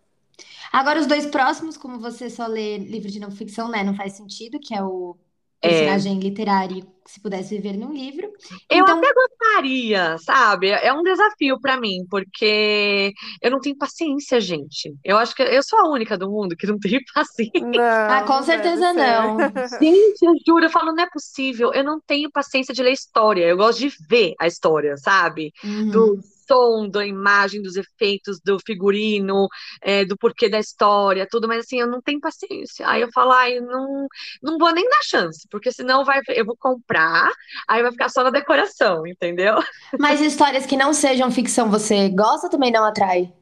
Agora, 0.72 1.00
os 1.00 1.06
dois 1.06 1.26
próximos, 1.26 1.76
como 1.76 1.98
você 2.00 2.30
só 2.30 2.46
lê 2.46 2.78
livro 2.78 3.10
de 3.10 3.20
não 3.20 3.30
ficção, 3.30 3.68
né? 3.70 3.84
Não 3.84 3.94
faz 3.94 4.14
sentido, 4.14 4.58
que 4.60 4.74
é 4.74 4.82
o 4.82 5.16
É. 5.62 5.62
personagem 5.62 6.18
literário 6.18 6.86
se 7.06 7.20
pudesse 7.20 7.54
viver 7.56 7.76
num 7.76 7.92
livro. 7.92 8.32
Eu 8.70 8.84
Então, 8.84 8.88
até 8.88 9.12
gostaria, 9.14 10.16
sabe? 10.18 10.68
É 10.70 10.92
um 10.92 11.02
desafio 11.02 11.60
pra 11.60 11.78
mim, 11.80 12.06
porque 12.10 13.12
eu 13.40 13.50
não 13.50 13.60
tenho 13.60 13.76
paciência, 13.76 14.40
gente. 14.40 14.94
Eu 15.04 15.18
acho 15.18 15.34
que 15.34 15.42
eu 15.42 15.62
sou 15.62 15.78
a 15.78 15.88
única 15.90 16.16
do 16.16 16.30
mundo 16.30 16.56
que 16.56 16.66
não 16.66 16.78
tem 16.78 16.98
paciência. 17.14 17.52
Não, 17.58 17.80
ah, 18.08 18.22
com 18.26 18.42
não 18.42 18.42
certeza 18.42 18.92
não. 18.92 19.52
Gente, 19.80 20.22
eu 20.24 20.32
juro, 20.46 20.64
eu 20.66 20.70
falo, 20.70 20.92
não 20.94 21.02
é 21.04 21.10
possível. 21.10 21.72
Eu 21.74 21.84
não 21.84 22.00
tenho 22.00 22.30
paciência 22.30 22.72
de 22.74 22.82
ler 22.82 22.92
história. 22.92 23.44
Eu 23.46 23.56
gosto 23.56 23.80
de 23.80 23.88
ver 24.08 24.34
a 24.40 24.46
história, 24.46 24.96
sabe? 24.96 25.52
Uhum. 25.64 26.22
Som, 26.46 26.88
da 26.88 27.06
imagem, 27.06 27.62
dos 27.62 27.76
efeitos, 27.76 28.40
do 28.44 28.58
figurino, 28.64 29.48
é, 29.80 30.04
do 30.04 30.16
porquê 30.16 30.48
da 30.48 30.58
história, 30.58 31.26
tudo, 31.30 31.48
mas 31.48 31.64
assim, 31.64 31.80
eu 31.80 31.86
não 31.86 32.00
tenho 32.00 32.20
paciência. 32.20 32.88
Aí 32.88 33.00
eu 33.02 33.08
falo, 33.12 33.32
ai, 33.32 33.60
não, 33.60 34.06
não 34.42 34.58
vou 34.58 34.72
nem 34.72 34.88
dar 34.88 35.02
chance, 35.02 35.46
porque 35.50 35.72
senão 35.72 36.04
vai, 36.04 36.20
eu 36.28 36.44
vou 36.44 36.56
comprar, 36.56 37.30
aí 37.68 37.82
vai 37.82 37.92
ficar 37.92 38.08
só 38.08 38.22
na 38.22 38.30
decoração, 38.30 39.06
entendeu? 39.06 39.56
Mas 39.98 40.20
histórias 40.20 40.66
que 40.66 40.76
não 40.76 40.92
sejam 40.92 41.30
ficção, 41.30 41.70
você 41.70 42.08
gosta 42.08 42.48
também 42.48 42.70
não 42.70 42.84
atrai? 42.84 43.32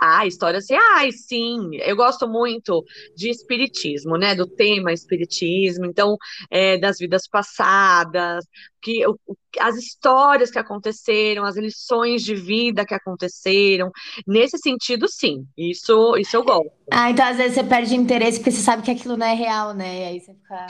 Ah, 0.00 0.26
histórias 0.26 0.66
reais, 0.70 1.26
sim. 1.26 1.70
Eu 1.82 1.96
gosto 1.96 2.28
muito 2.28 2.84
de 3.14 3.30
espiritismo, 3.30 4.16
né? 4.16 4.34
Do 4.34 4.46
tema 4.46 4.92
espiritismo, 4.92 5.84
então, 5.86 6.16
é, 6.50 6.78
das 6.78 6.98
vidas 6.98 7.28
passadas, 7.28 8.44
que, 8.80 9.06
o- 9.06 9.18
o- 9.26 9.36
as 9.60 9.76
histórias 9.76 10.50
que 10.50 10.58
aconteceram, 10.58 11.44
as 11.44 11.56
lições 11.56 12.22
de 12.22 12.34
vida 12.34 12.84
que 12.84 12.94
aconteceram. 12.94 13.90
Nesse 14.26 14.58
sentido, 14.58 15.08
sim. 15.08 15.46
Isso, 15.56 16.16
isso 16.16 16.36
eu 16.36 16.44
gosto. 16.44 16.70
Ah, 16.90 17.10
então 17.10 17.26
às 17.26 17.36
vezes 17.36 17.54
você 17.54 17.64
perde 17.64 17.94
interesse 17.94 18.38
porque 18.38 18.52
você 18.52 18.62
sabe 18.62 18.82
que 18.82 18.90
aquilo 18.90 19.16
não 19.16 19.26
é 19.26 19.34
real, 19.34 19.74
né? 19.74 20.00
E 20.00 20.04
aí 20.04 20.20
você 20.20 20.34
fica. 20.34 20.66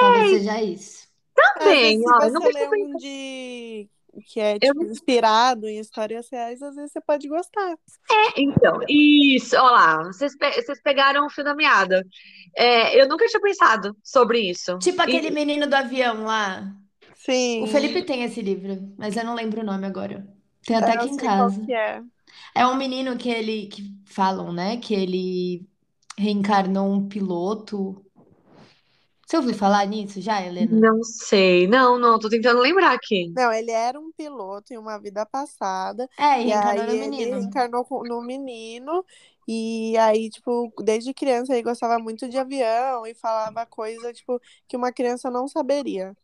Talvez 0.00 0.30
seja 0.30 0.62
isso. 0.62 1.06
Também, 1.34 1.98
se 1.98 2.04
ó, 2.08 2.22
eu 2.24 2.32
não 2.32 2.42
lê 2.42 2.68
um 2.68 2.96
de 2.96 3.88
que 4.24 4.40
é 4.40 4.54
Eu 4.62 4.72
tipo, 4.74 4.84
inspirado 4.84 5.66
em 5.66 5.78
histórias 5.78 6.28
reais, 6.30 6.62
às 6.62 6.74
vezes 6.74 6.92
você 6.92 7.00
pode 7.00 7.28
gostar. 7.28 7.76
Então, 8.36 8.80
isso, 8.88 9.56
olha 9.56 9.70
lá, 9.70 10.04
vocês, 10.04 10.36
pe- 10.36 10.62
vocês 10.62 10.80
pegaram 10.82 11.26
o 11.26 11.30
fio 11.30 11.44
da 11.44 11.54
meada. 11.54 12.04
É, 12.56 13.00
eu 13.00 13.08
nunca 13.08 13.26
tinha 13.26 13.40
pensado 13.40 13.96
sobre 14.02 14.40
isso. 14.40 14.78
Tipo 14.78 15.00
E- 15.00 15.04
aquele 15.04 15.30
menino 15.30 15.66
do 15.66 15.74
avião 15.74 16.24
lá. 16.24 16.72
Sim. 17.16 17.64
O 17.64 17.66
Felipe 17.66 18.02
tem 18.04 18.22
esse 18.22 18.40
livro, 18.40 18.94
mas 18.96 19.16
eu 19.16 19.24
não 19.24 19.34
lembro 19.34 19.60
o 19.60 19.64
nome 19.64 19.86
agora. 19.86 20.26
Tem 20.64 20.76
até 20.76 20.94
eu 20.96 21.00
aqui 21.00 21.08
em 21.10 21.16
casa. 21.16 21.64
que 21.64 21.72
é. 21.74 22.00
É 22.54 22.66
um 22.66 22.76
menino 22.76 23.16
que 23.16 23.28
ele 23.28 23.66
que 23.66 23.82
falam, 24.04 24.52
né? 24.52 24.76
Que 24.76 24.94
ele 24.94 25.66
reencarnou 26.18 26.90
um 26.90 27.08
piloto. 27.08 28.04
Você 29.26 29.36
ouviu 29.36 29.54
falar 29.54 29.84
nisso 29.86 30.20
já, 30.22 30.40
Helena? 30.42 30.82
Não 30.82 31.02
sei. 31.02 31.66
Não, 31.66 31.98
não, 31.98 32.18
tô 32.18 32.28
tentando 32.28 32.60
lembrar 32.60 32.92
aqui. 32.94 33.34
Não, 33.34 33.52
ele 33.52 33.70
era 33.70 34.00
um 34.00 34.10
piloto 34.12 34.72
em 34.72 34.78
uma 34.78 34.98
vida 34.98 35.26
passada. 35.26 36.08
É, 36.18 36.42
e 36.42 36.44
E 36.44 36.50
reencarnou 36.50 36.84
aí 36.84 36.86
no 36.86 36.96
ele 36.96 36.96
menino. 36.96 37.36
reencarnou 37.36 37.86
no 38.04 38.22
menino. 38.22 39.04
E 39.46 39.96
aí, 39.98 40.30
tipo, 40.30 40.72
desde 40.82 41.12
criança 41.14 41.52
ele 41.52 41.62
gostava 41.62 41.98
muito 41.98 42.28
de 42.28 42.38
avião 42.38 43.06
e 43.06 43.14
falava 43.14 43.66
coisa, 43.66 44.12
tipo, 44.12 44.40
que 44.66 44.76
uma 44.76 44.92
criança 44.92 45.30
não 45.30 45.46
saberia. 45.48 46.16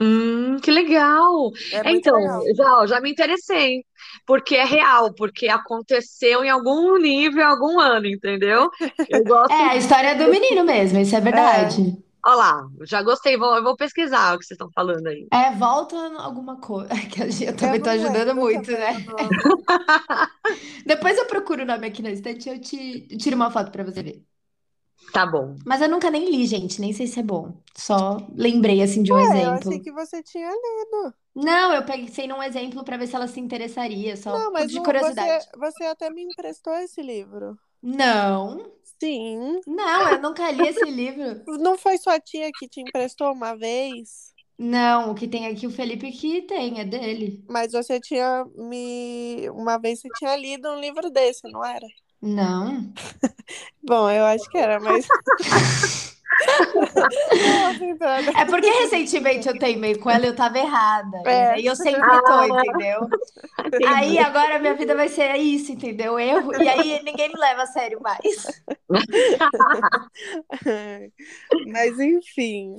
Hum, 0.00 0.58
que 0.62 0.70
legal. 0.70 1.50
É 1.70 1.84
É, 1.84 1.90
muito 1.90 1.92
então, 1.92 2.12
legal. 2.12 2.50
já, 2.54 2.86
já 2.86 3.00
me 3.00 3.10
interessei, 3.10 3.84
porque 4.26 4.54
é 4.56 4.64
real, 4.64 5.14
porque 5.14 5.48
aconteceu 5.48 6.44
em 6.44 6.50
algum 6.50 6.98
nível, 6.98 7.40
em 7.40 7.44
algum 7.44 7.80
ano, 7.80 8.06
entendeu? 8.06 8.68
Eu 9.08 9.24
gosto. 9.24 9.54
É, 9.54 9.54
a 9.70 9.76
história 9.76 10.14
do 10.16 10.28
menino 10.30 10.64
mesmo, 10.64 10.98
isso 10.98 11.16
é 11.16 11.20
verdade. 11.20 11.96
Olha 12.26 12.34
lá, 12.34 12.68
já 12.82 13.02
gostei, 13.02 13.36
vou, 13.36 13.54
eu 13.54 13.62
vou 13.62 13.76
pesquisar 13.76 14.34
o 14.34 14.38
que 14.38 14.44
vocês 14.44 14.56
estão 14.56 14.68
falando 14.74 15.06
aí. 15.06 15.28
É, 15.32 15.52
volta 15.52 15.96
alguma 16.18 16.56
coisa. 16.60 16.88
Que 17.08 17.44
eu 17.44 17.56
também 17.56 17.76
Eu 17.76 17.82
tô 17.82 17.90
não 17.90 17.92
ajudando 17.92 18.34
muito, 18.34 18.62
também 18.62 18.80
né? 18.80 18.96
Depois 20.84 21.16
eu 21.16 21.26
procuro 21.26 21.62
o 21.62 21.66
nome 21.66 21.86
aqui 21.86 22.02
na 22.02 22.10
estante 22.10 22.48
e 22.48 22.52
eu 22.52 22.60
te 22.60 23.06
eu 23.10 23.18
tiro 23.18 23.36
uma 23.36 23.50
foto 23.50 23.70
pra 23.70 23.84
você 23.84 24.02
ver. 24.02 24.24
Tá 25.12 25.24
bom. 25.24 25.54
Mas 25.64 25.80
eu 25.80 25.88
nunca 25.88 26.10
nem 26.10 26.28
li, 26.28 26.44
gente, 26.46 26.80
nem 26.80 26.92
sei 26.92 27.06
se 27.06 27.20
é 27.20 27.22
bom. 27.22 27.52
Só 27.76 28.16
lembrei 28.34 28.82
assim 28.82 29.02
de 29.02 29.12
um 29.12 29.16
É, 29.18 29.20
eu 29.22 29.26
exemplo. 29.30 29.70
achei 29.70 29.80
que 29.80 29.92
você 29.92 30.22
tinha 30.22 30.48
lido. 30.50 31.14
Não, 31.34 31.72
eu 31.72 31.84
pensei 31.84 32.26
num 32.26 32.42
exemplo 32.42 32.82
pra 32.82 32.96
ver 32.96 33.06
se 33.06 33.14
ela 33.14 33.28
se 33.28 33.38
interessaria, 33.38 34.16
só 34.16 34.30
Não, 34.32 34.52
mas 34.52 34.68
de 34.68 34.76
não- 34.76 34.82
curiosidade. 34.82 35.46
você, 35.46 35.58
você 35.58 35.84
até 35.84 36.10
me 36.10 36.22
emprestou 36.22 36.72
esse 36.74 37.00
livro. 37.02 37.56
Não, 37.82 38.72
Sim. 38.98 39.60
não, 39.66 40.08
eu 40.08 40.20
nunca 40.20 40.50
li 40.50 40.66
esse 40.66 40.90
livro. 40.90 41.42
Não 41.60 41.76
foi 41.76 41.98
sua 41.98 42.18
tia 42.18 42.50
que 42.52 42.68
te 42.68 42.80
emprestou 42.80 43.32
uma 43.32 43.54
vez? 43.54 44.34
Não, 44.58 45.10
o 45.10 45.14
que 45.14 45.28
tem 45.28 45.46
aqui 45.46 45.66
o 45.66 45.70
Felipe 45.70 46.10
que 46.10 46.42
tem, 46.42 46.80
é 46.80 46.84
dele. 46.84 47.44
Mas 47.48 47.72
você 47.72 48.00
tinha 48.00 48.44
me. 48.56 49.48
Uma 49.50 49.78
vez 49.78 50.00
você 50.00 50.08
tinha 50.18 50.34
lido 50.34 50.68
um 50.70 50.80
livro 50.80 51.10
desse, 51.10 51.46
não 51.50 51.62
era? 51.64 51.86
Não. 52.22 52.90
Bom, 53.84 54.10
eu 54.10 54.24
acho 54.24 54.48
que 54.48 54.56
era, 54.56 54.80
mas. 54.80 55.06
É 58.36 58.44
porque 58.44 58.68
recentemente 58.68 59.48
eu 59.48 59.58
teimei 59.58 59.96
com 59.96 60.10
ela 60.10 60.26
e 60.26 60.28
eu 60.28 60.36
tava 60.36 60.58
errada. 60.58 61.22
É. 61.26 61.60
E 61.60 61.66
eu 61.66 61.76
sempre 61.76 62.02
tô, 62.22 62.42
entendeu? 62.44 63.08
Aí 63.88 64.18
agora 64.18 64.58
minha 64.58 64.74
vida 64.74 64.94
vai 64.94 65.08
ser 65.08 65.34
isso, 65.36 65.72
entendeu? 65.72 66.18
Erro. 66.18 66.52
E 66.62 66.68
aí 66.68 67.02
ninguém 67.02 67.28
me 67.28 67.38
leva 67.38 67.62
a 67.62 67.66
sério 67.66 68.00
mais. 68.00 68.62
Mas 71.66 71.98
enfim. 71.98 72.76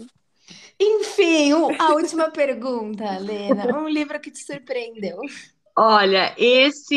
Enfim, 0.79 1.51
a 1.79 1.93
última 1.93 2.29
pergunta, 2.29 3.17
Lena. 3.17 3.77
Um 3.77 3.89
livro 3.89 4.19
que 4.19 4.31
te 4.31 4.39
surpreendeu. 4.39 5.19
Olha, 5.79 6.33
esse 6.39 6.95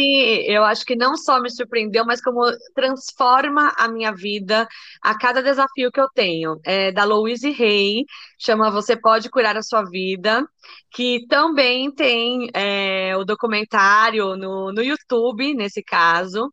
eu 0.49 0.65
acho 0.65 0.87
que 0.87 0.97
não 0.97 1.15
só 1.15 1.39
me 1.39 1.51
surpreendeu, 1.51 2.03
mas 2.07 2.23
como 2.23 2.41
transforma 2.75 3.75
a 3.77 3.87
minha 3.89 4.11
vida 4.11 4.67
a 5.03 5.19
cada 5.19 5.43
desafio 5.43 5.93
que 5.93 6.01
eu 6.01 6.09
tenho. 6.15 6.59
É 6.65 6.91
da 6.91 7.05
Louise 7.05 7.47
Hay, 7.49 8.07
chama 8.39 8.71
Você 8.71 8.97
Pode 8.97 9.29
Curar 9.29 9.55
a 9.55 9.63
Sua 9.63 9.83
Vida, 9.85 10.43
que 10.91 11.27
também 11.29 11.91
tem 11.95 12.49
é, 12.55 13.15
o 13.19 13.25
documentário 13.25 14.35
no, 14.37 14.73
no 14.73 14.83
YouTube, 14.83 15.53
nesse 15.55 15.83
caso, 15.83 16.51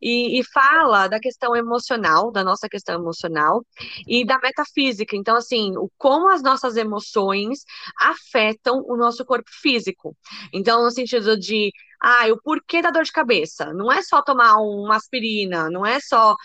e, 0.00 0.40
e 0.40 0.44
fala 0.44 1.08
da 1.08 1.20
questão 1.20 1.54
emocional, 1.56 2.30
da 2.30 2.44
nossa 2.44 2.68
questão 2.68 2.94
emocional, 2.94 3.64
e 4.06 4.24
da 4.24 4.38
metafísica. 4.38 5.16
Então, 5.16 5.36
assim, 5.36 5.76
o, 5.76 5.90
como 5.96 6.30
as 6.30 6.42
nossas 6.42 6.76
emoções 6.76 7.60
afetam 8.00 8.82
o 8.86 8.96
nosso 8.96 9.24
corpo 9.24 9.50
físico. 9.60 10.16
Então, 10.52 10.82
no 10.82 10.90
sentido 10.90 11.38
de, 11.38 11.70
ah, 12.00 12.26
o 12.32 12.40
porquê 12.40 12.80
da 12.80 12.90
dor 12.90 13.04
de 13.04 13.12
cabeça. 13.12 13.72
Não 13.72 13.90
é 13.90 14.02
só 14.02 14.22
tomar 14.22 14.56
uma 14.56 14.96
aspirina, 14.96 15.68
não 15.70 15.84
é 15.84 15.98
só, 16.00 16.36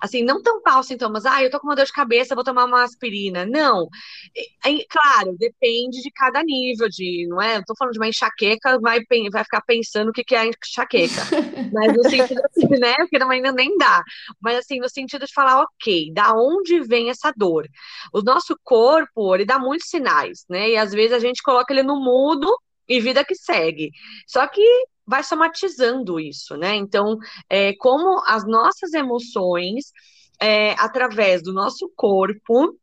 assim, 0.00 0.22
não 0.22 0.42
tampar 0.42 0.80
os 0.80 0.86
sintomas. 0.86 1.24
Ah, 1.24 1.42
eu 1.42 1.50
tô 1.50 1.58
com 1.58 1.66
uma 1.66 1.76
dor 1.76 1.86
de 1.86 1.92
cabeça, 1.92 2.34
vou 2.34 2.44
tomar 2.44 2.64
uma 2.66 2.82
aspirina. 2.82 3.46
Não. 3.46 3.88
Claro, 4.90 5.36
depende 5.38 6.02
de 6.02 6.10
cada 6.10 6.42
nível 6.42 6.88
de, 6.88 7.26
não 7.28 7.40
é? 7.40 7.56
Eu 7.56 7.64
tô 7.64 7.74
falando 7.76 7.92
de 7.94 7.98
uma 7.98 8.08
enxaqueca, 8.08 8.78
vai, 8.80 9.00
vai 9.32 9.44
ficar 9.44 9.62
pensando 9.62 10.10
o 10.10 10.12
que 10.12 10.24
que 10.24 10.34
é 10.34 10.46
enxaqueca. 10.46 11.22
Mas 11.72 11.94
no 11.96 12.08
sentido 12.08 12.40
assim, 12.44 12.68
né? 12.78 12.96
Porque 12.98 13.18
não, 13.18 13.30
ainda 13.30 13.52
nem 13.52 13.76
dá. 13.78 14.02
Mas 14.40 14.58
assim, 14.58 14.78
no 14.78 14.88
sentido 14.88 15.26
de 15.26 15.32
falar, 15.32 15.62
ok, 15.62 16.12
da 16.12 16.34
onde 16.34 16.80
vem 16.80 17.10
essa 17.10 17.32
dor? 17.36 17.66
O 18.12 18.20
nosso 18.22 18.58
corpo, 18.62 19.34
ele 19.34 19.44
dá 19.44 19.58
muitos 19.58 19.88
sinais, 19.88 20.44
né? 20.48 20.70
E 20.70 20.76
às 20.76 20.92
vezes 20.92 21.12
a 21.12 21.18
gente 21.18 21.42
coloca 21.42 21.72
ele 21.72 21.82
no 21.82 21.96
mudo 21.96 22.54
e 22.88 23.00
vida 23.00 23.24
que 23.24 23.34
segue. 23.34 23.90
Só 24.26 24.46
que 24.46 24.62
vai 25.08 25.24
somatizando 25.24 26.20
isso, 26.20 26.56
né? 26.56 26.74
Então, 26.74 27.16
é, 27.48 27.72
como 27.76 28.22
as 28.26 28.46
nossas 28.46 28.92
emoções, 28.92 29.86
é, 30.40 30.72
através 30.72 31.42
do 31.42 31.52
nosso 31.52 31.90
corpo, 31.96 32.78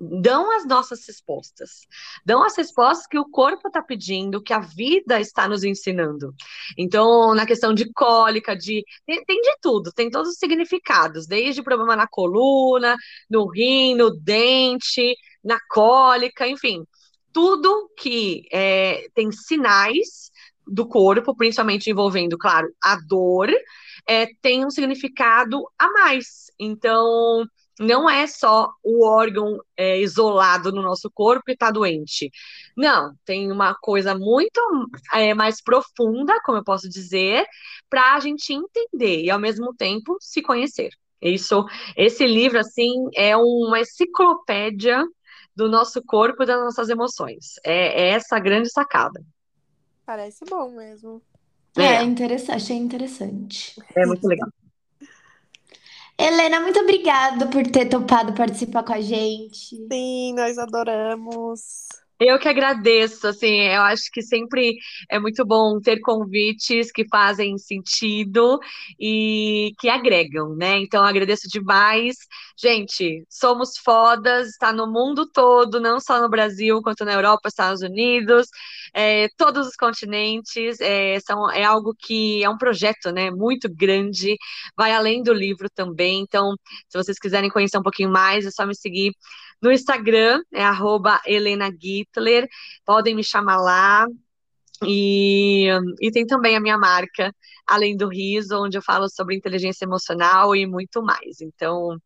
dão 0.00 0.50
as 0.56 0.66
nossas 0.66 1.06
respostas, 1.06 1.86
dão 2.24 2.42
as 2.42 2.56
respostas 2.56 3.06
que 3.06 3.18
o 3.18 3.28
corpo 3.28 3.68
está 3.68 3.82
pedindo, 3.82 4.42
que 4.42 4.52
a 4.52 4.58
vida 4.58 5.20
está 5.20 5.46
nos 5.46 5.62
ensinando. 5.62 6.34
Então, 6.76 7.34
na 7.34 7.46
questão 7.46 7.72
de 7.74 7.92
cólica, 7.92 8.56
de 8.56 8.82
tem, 9.06 9.24
tem 9.24 9.40
de 9.40 9.56
tudo, 9.60 9.92
tem 9.92 10.10
todos 10.10 10.30
os 10.30 10.38
significados, 10.38 11.26
desde 11.26 11.62
problema 11.62 11.94
na 11.94 12.08
coluna, 12.08 12.96
no 13.30 13.48
rim, 13.48 13.94
no 13.94 14.10
dente, 14.10 15.14
na 15.44 15.58
cólica, 15.68 16.48
enfim, 16.48 16.84
tudo 17.32 17.90
que 17.96 18.46
é, 18.52 19.06
tem 19.14 19.30
sinais 19.30 20.30
do 20.66 20.86
corpo, 20.86 21.34
principalmente 21.34 21.90
envolvendo, 21.90 22.38
claro, 22.38 22.68
a 22.82 22.96
dor, 22.96 23.48
é, 24.08 24.26
tem 24.40 24.64
um 24.64 24.70
significado 24.70 25.62
a 25.78 25.90
mais. 25.92 26.50
Então, 26.58 27.46
não 27.78 28.08
é 28.08 28.26
só 28.26 28.70
o 28.82 29.04
órgão 29.06 29.58
é, 29.76 30.00
isolado 30.00 30.70
no 30.72 30.82
nosso 30.82 31.10
corpo 31.10 31.44
que 31.44 31.52
está 31.52 31.70
doente. 31.70 32.30
Não, 32.76 33.14
tem 33.24 33.50
uma 33.50 33.74
coisa 33.74 34.14
muito 34.14 34.60
é, 35.12 35.34
mais 35.34 35.62
profunda, 35.62 36.40
como 36.44 36.58
eu 36.58 36.64
posso 36.64 36.88
dizer, 36.88 37.44
para 37.88 38.14
a 38.14 38.20
gente 38.20 38.52
entender 38.52 39.22
e, 39.24 39.30
ao 39.30 39.38
mesmo 39.38 39.74
tempo, 39.74 40.16
se 40.20 40.42
conhecer. 40.42 40.90
Isso, 41.20 41.64
esse 41.96 42.26
livro, 42.26 42.58
assim, 42.58 42.92
é 43.14 43.36
uma 43.36 43.80
enciclopédia 43.80 45.04
do 45.54 45.68
nosso 45.68 46.02
corpo 46.02 46.42
e 46.42 46.46
das 46.46 46.60
nossas 46.60 46.88
emoções. 46.88 47.54
É, 47.64 48.02
é 48.02 48.08
essa 48.10 48.38
grande 48.38 48.70
sacada. 48.70 49.20
Parece 50.04 50.44
bom 50.44 50.70
mesmo. 50.72 51.22
É, 51.76 52.02
É, 52.02 52.02
interessante, 52.02 52.56
achei 52.56 52.76
interessante. 52.76 53.82
é 53.94 54.06
muito 54.06 54.26
legal. 54.28 54.48
Helena, 56.18 56.60
muito 56.60 56.78
obrigada 56.80 57.46
por 57.50 57.66
ter 57.70 57.86
topado 57.88 58.32
participar 58.34 58.82
com 58.84 58.92
a 58.94 59.00
gente. 59.00 59.76
Sim, 59.90 60.34
nós 60.34 60.58
adoramos. 60.58 62.01
Eu 62.24 62.38
que 62.38 62.48
agradeço, 62.48 63.26
assim, 63.26 63.62
eu 63.62 63.82
acho 63.82 64.04
que 64.12 64.22
sempre 64.22 64.76
é 65.10 65.18
muito 65.18 65.44
bom 65.44 65.80
ter 65.80 65.98
convites 66.00 66.92
que 66.92 67.04
fazem 67.08 67.58
sentido 67.58 68.60
e 68.98 69.72
que 69.80 69.88
agregam, 69.88 70.54
né? 70.54 70.78
Então, 70.78 71.04
agradeço 71.04 71.48
demais. 71.48 72.16
Gente, 72.56 73.24
somos 73.28 73.76
fodas, 73.76 74.50
está 74.50 74.72
no 74.72 74.86
mundo 74.86 75.26
todo, 75.32 75.80
não 75.80 75.98
só 75.98 76.20
no 76.20 76.28
Brasil, 76.28 76.80
quanto 76.82 77.04
na 77.04 77.12
Europa, 77.14 77.48
Estados 77.48 77.82
Unidos, 77.82 78.46
é, 78.94 79.28
todos 79.36 79.66
os 79.66 79.74
continentes, 79.76 80.80
é, 80.80 81.18
são, 81.20 81.50
é 81.50 81.64
algo 81.64 81.92
que 81.98 82.44
é 82.44 82.48
um 82.48 82.58
projeto, 82.58 83.10
né? 83.10 83.30
Muito 83.32 83.68
grande, 83.74 84.36
vai 84.76 84.92
além 84.92 85.22
do 85.22 85.32
livro 85.32 85.68
também. 85.74 86.20
Então, 86.20 86.54
se 86.88 86.96
vocês 86.98 87.18
quiserem 87.18 87.50
conhecer 87.50 87.78
um 87.78 87.82
pouquinho 87.82 88.10
mais, 88.10 88.46
é 88.46 88.50
só 88.50 88.64
me 88.64 88.76
seguir 88.76 89.12
no 89.62 89.70
Instagram, 89.70 90.42
é 90.52 90.64
arroba 90.64 91.20
Helena 91.24 91.70
Gittler, 91.70 92.48
podem 92.84 93.14
me 93.14 93.22
chamar 93.22 93.58
lá. 93.58 94.06
E, 94.84 95.68
e 96.00 96.10
tem 96.10 96.26
também 96.26 96.56
a 96.56 96.60
minha 96.60 96.76
marca, 96.76 97.32
Além 97.66 97.96
do 97.96 98.08
Riso, 98.08 98.58
onde 98.58 98.76
eu 98.76 98.82
falo 98.82 99.08
sobre 99.08 99.36
inteligência 99.36 99.84
emocional 99.84 100.54
e 100.56 100.66
muito 100.66 101.00
mais. 101.02 101.40
Então, 101.40 101.96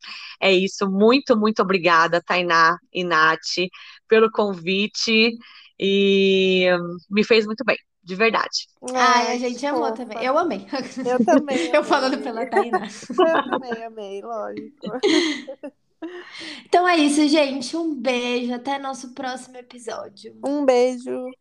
é 0.41 0.53
isso. 0.53 0.89
Muito, 0.89 1.37
muito 1.37 1.63
obrigada, 1.63 2.23
Tainá 2.23 2.77
e 2.93 3.03
Nath, 3.03 3.69
pelo 4.07 4.31
convite. 4.31 5.35
E 5.81 6.67
me 7.11 7.25
fez 7.25 7.47
muito 7.47 7.65
bem, 7.65 7.79
de 8.03 8.15
verdade. 8.15 8.69
Ai, 8.95 9.33
a 9.33 9.39
gente 9.39 9.65
amou 9.65 9.93
também. 9.93 10.23
Eu 10.23 10.37
amei. 10.37 10.67
Eu 11.05 11.25
também 11.25 11.57
Eu 11.73 11.81
amei. 11.81 11.85
falando 11.85 12.19
pela 12.19 12.47
Tainá. 12.47 12.87
Eu 12.87 13.51
também 13.51 13.85
amei, 13.85 14.21
lógico. 14.23 14.77
Então 16.65 16.87
é 16.89 16.97
isso, 16.97 17.27
gente. 17.29 17.77
Um 17.77 17.95
beijo. 17.95 18.53
Até 18.55 18.79
nosso 18.79 19.13
próximo 19.15 19.57
episódio. 19.57 20.35
Um 20.43 20.65
beijo. 20.65 21.35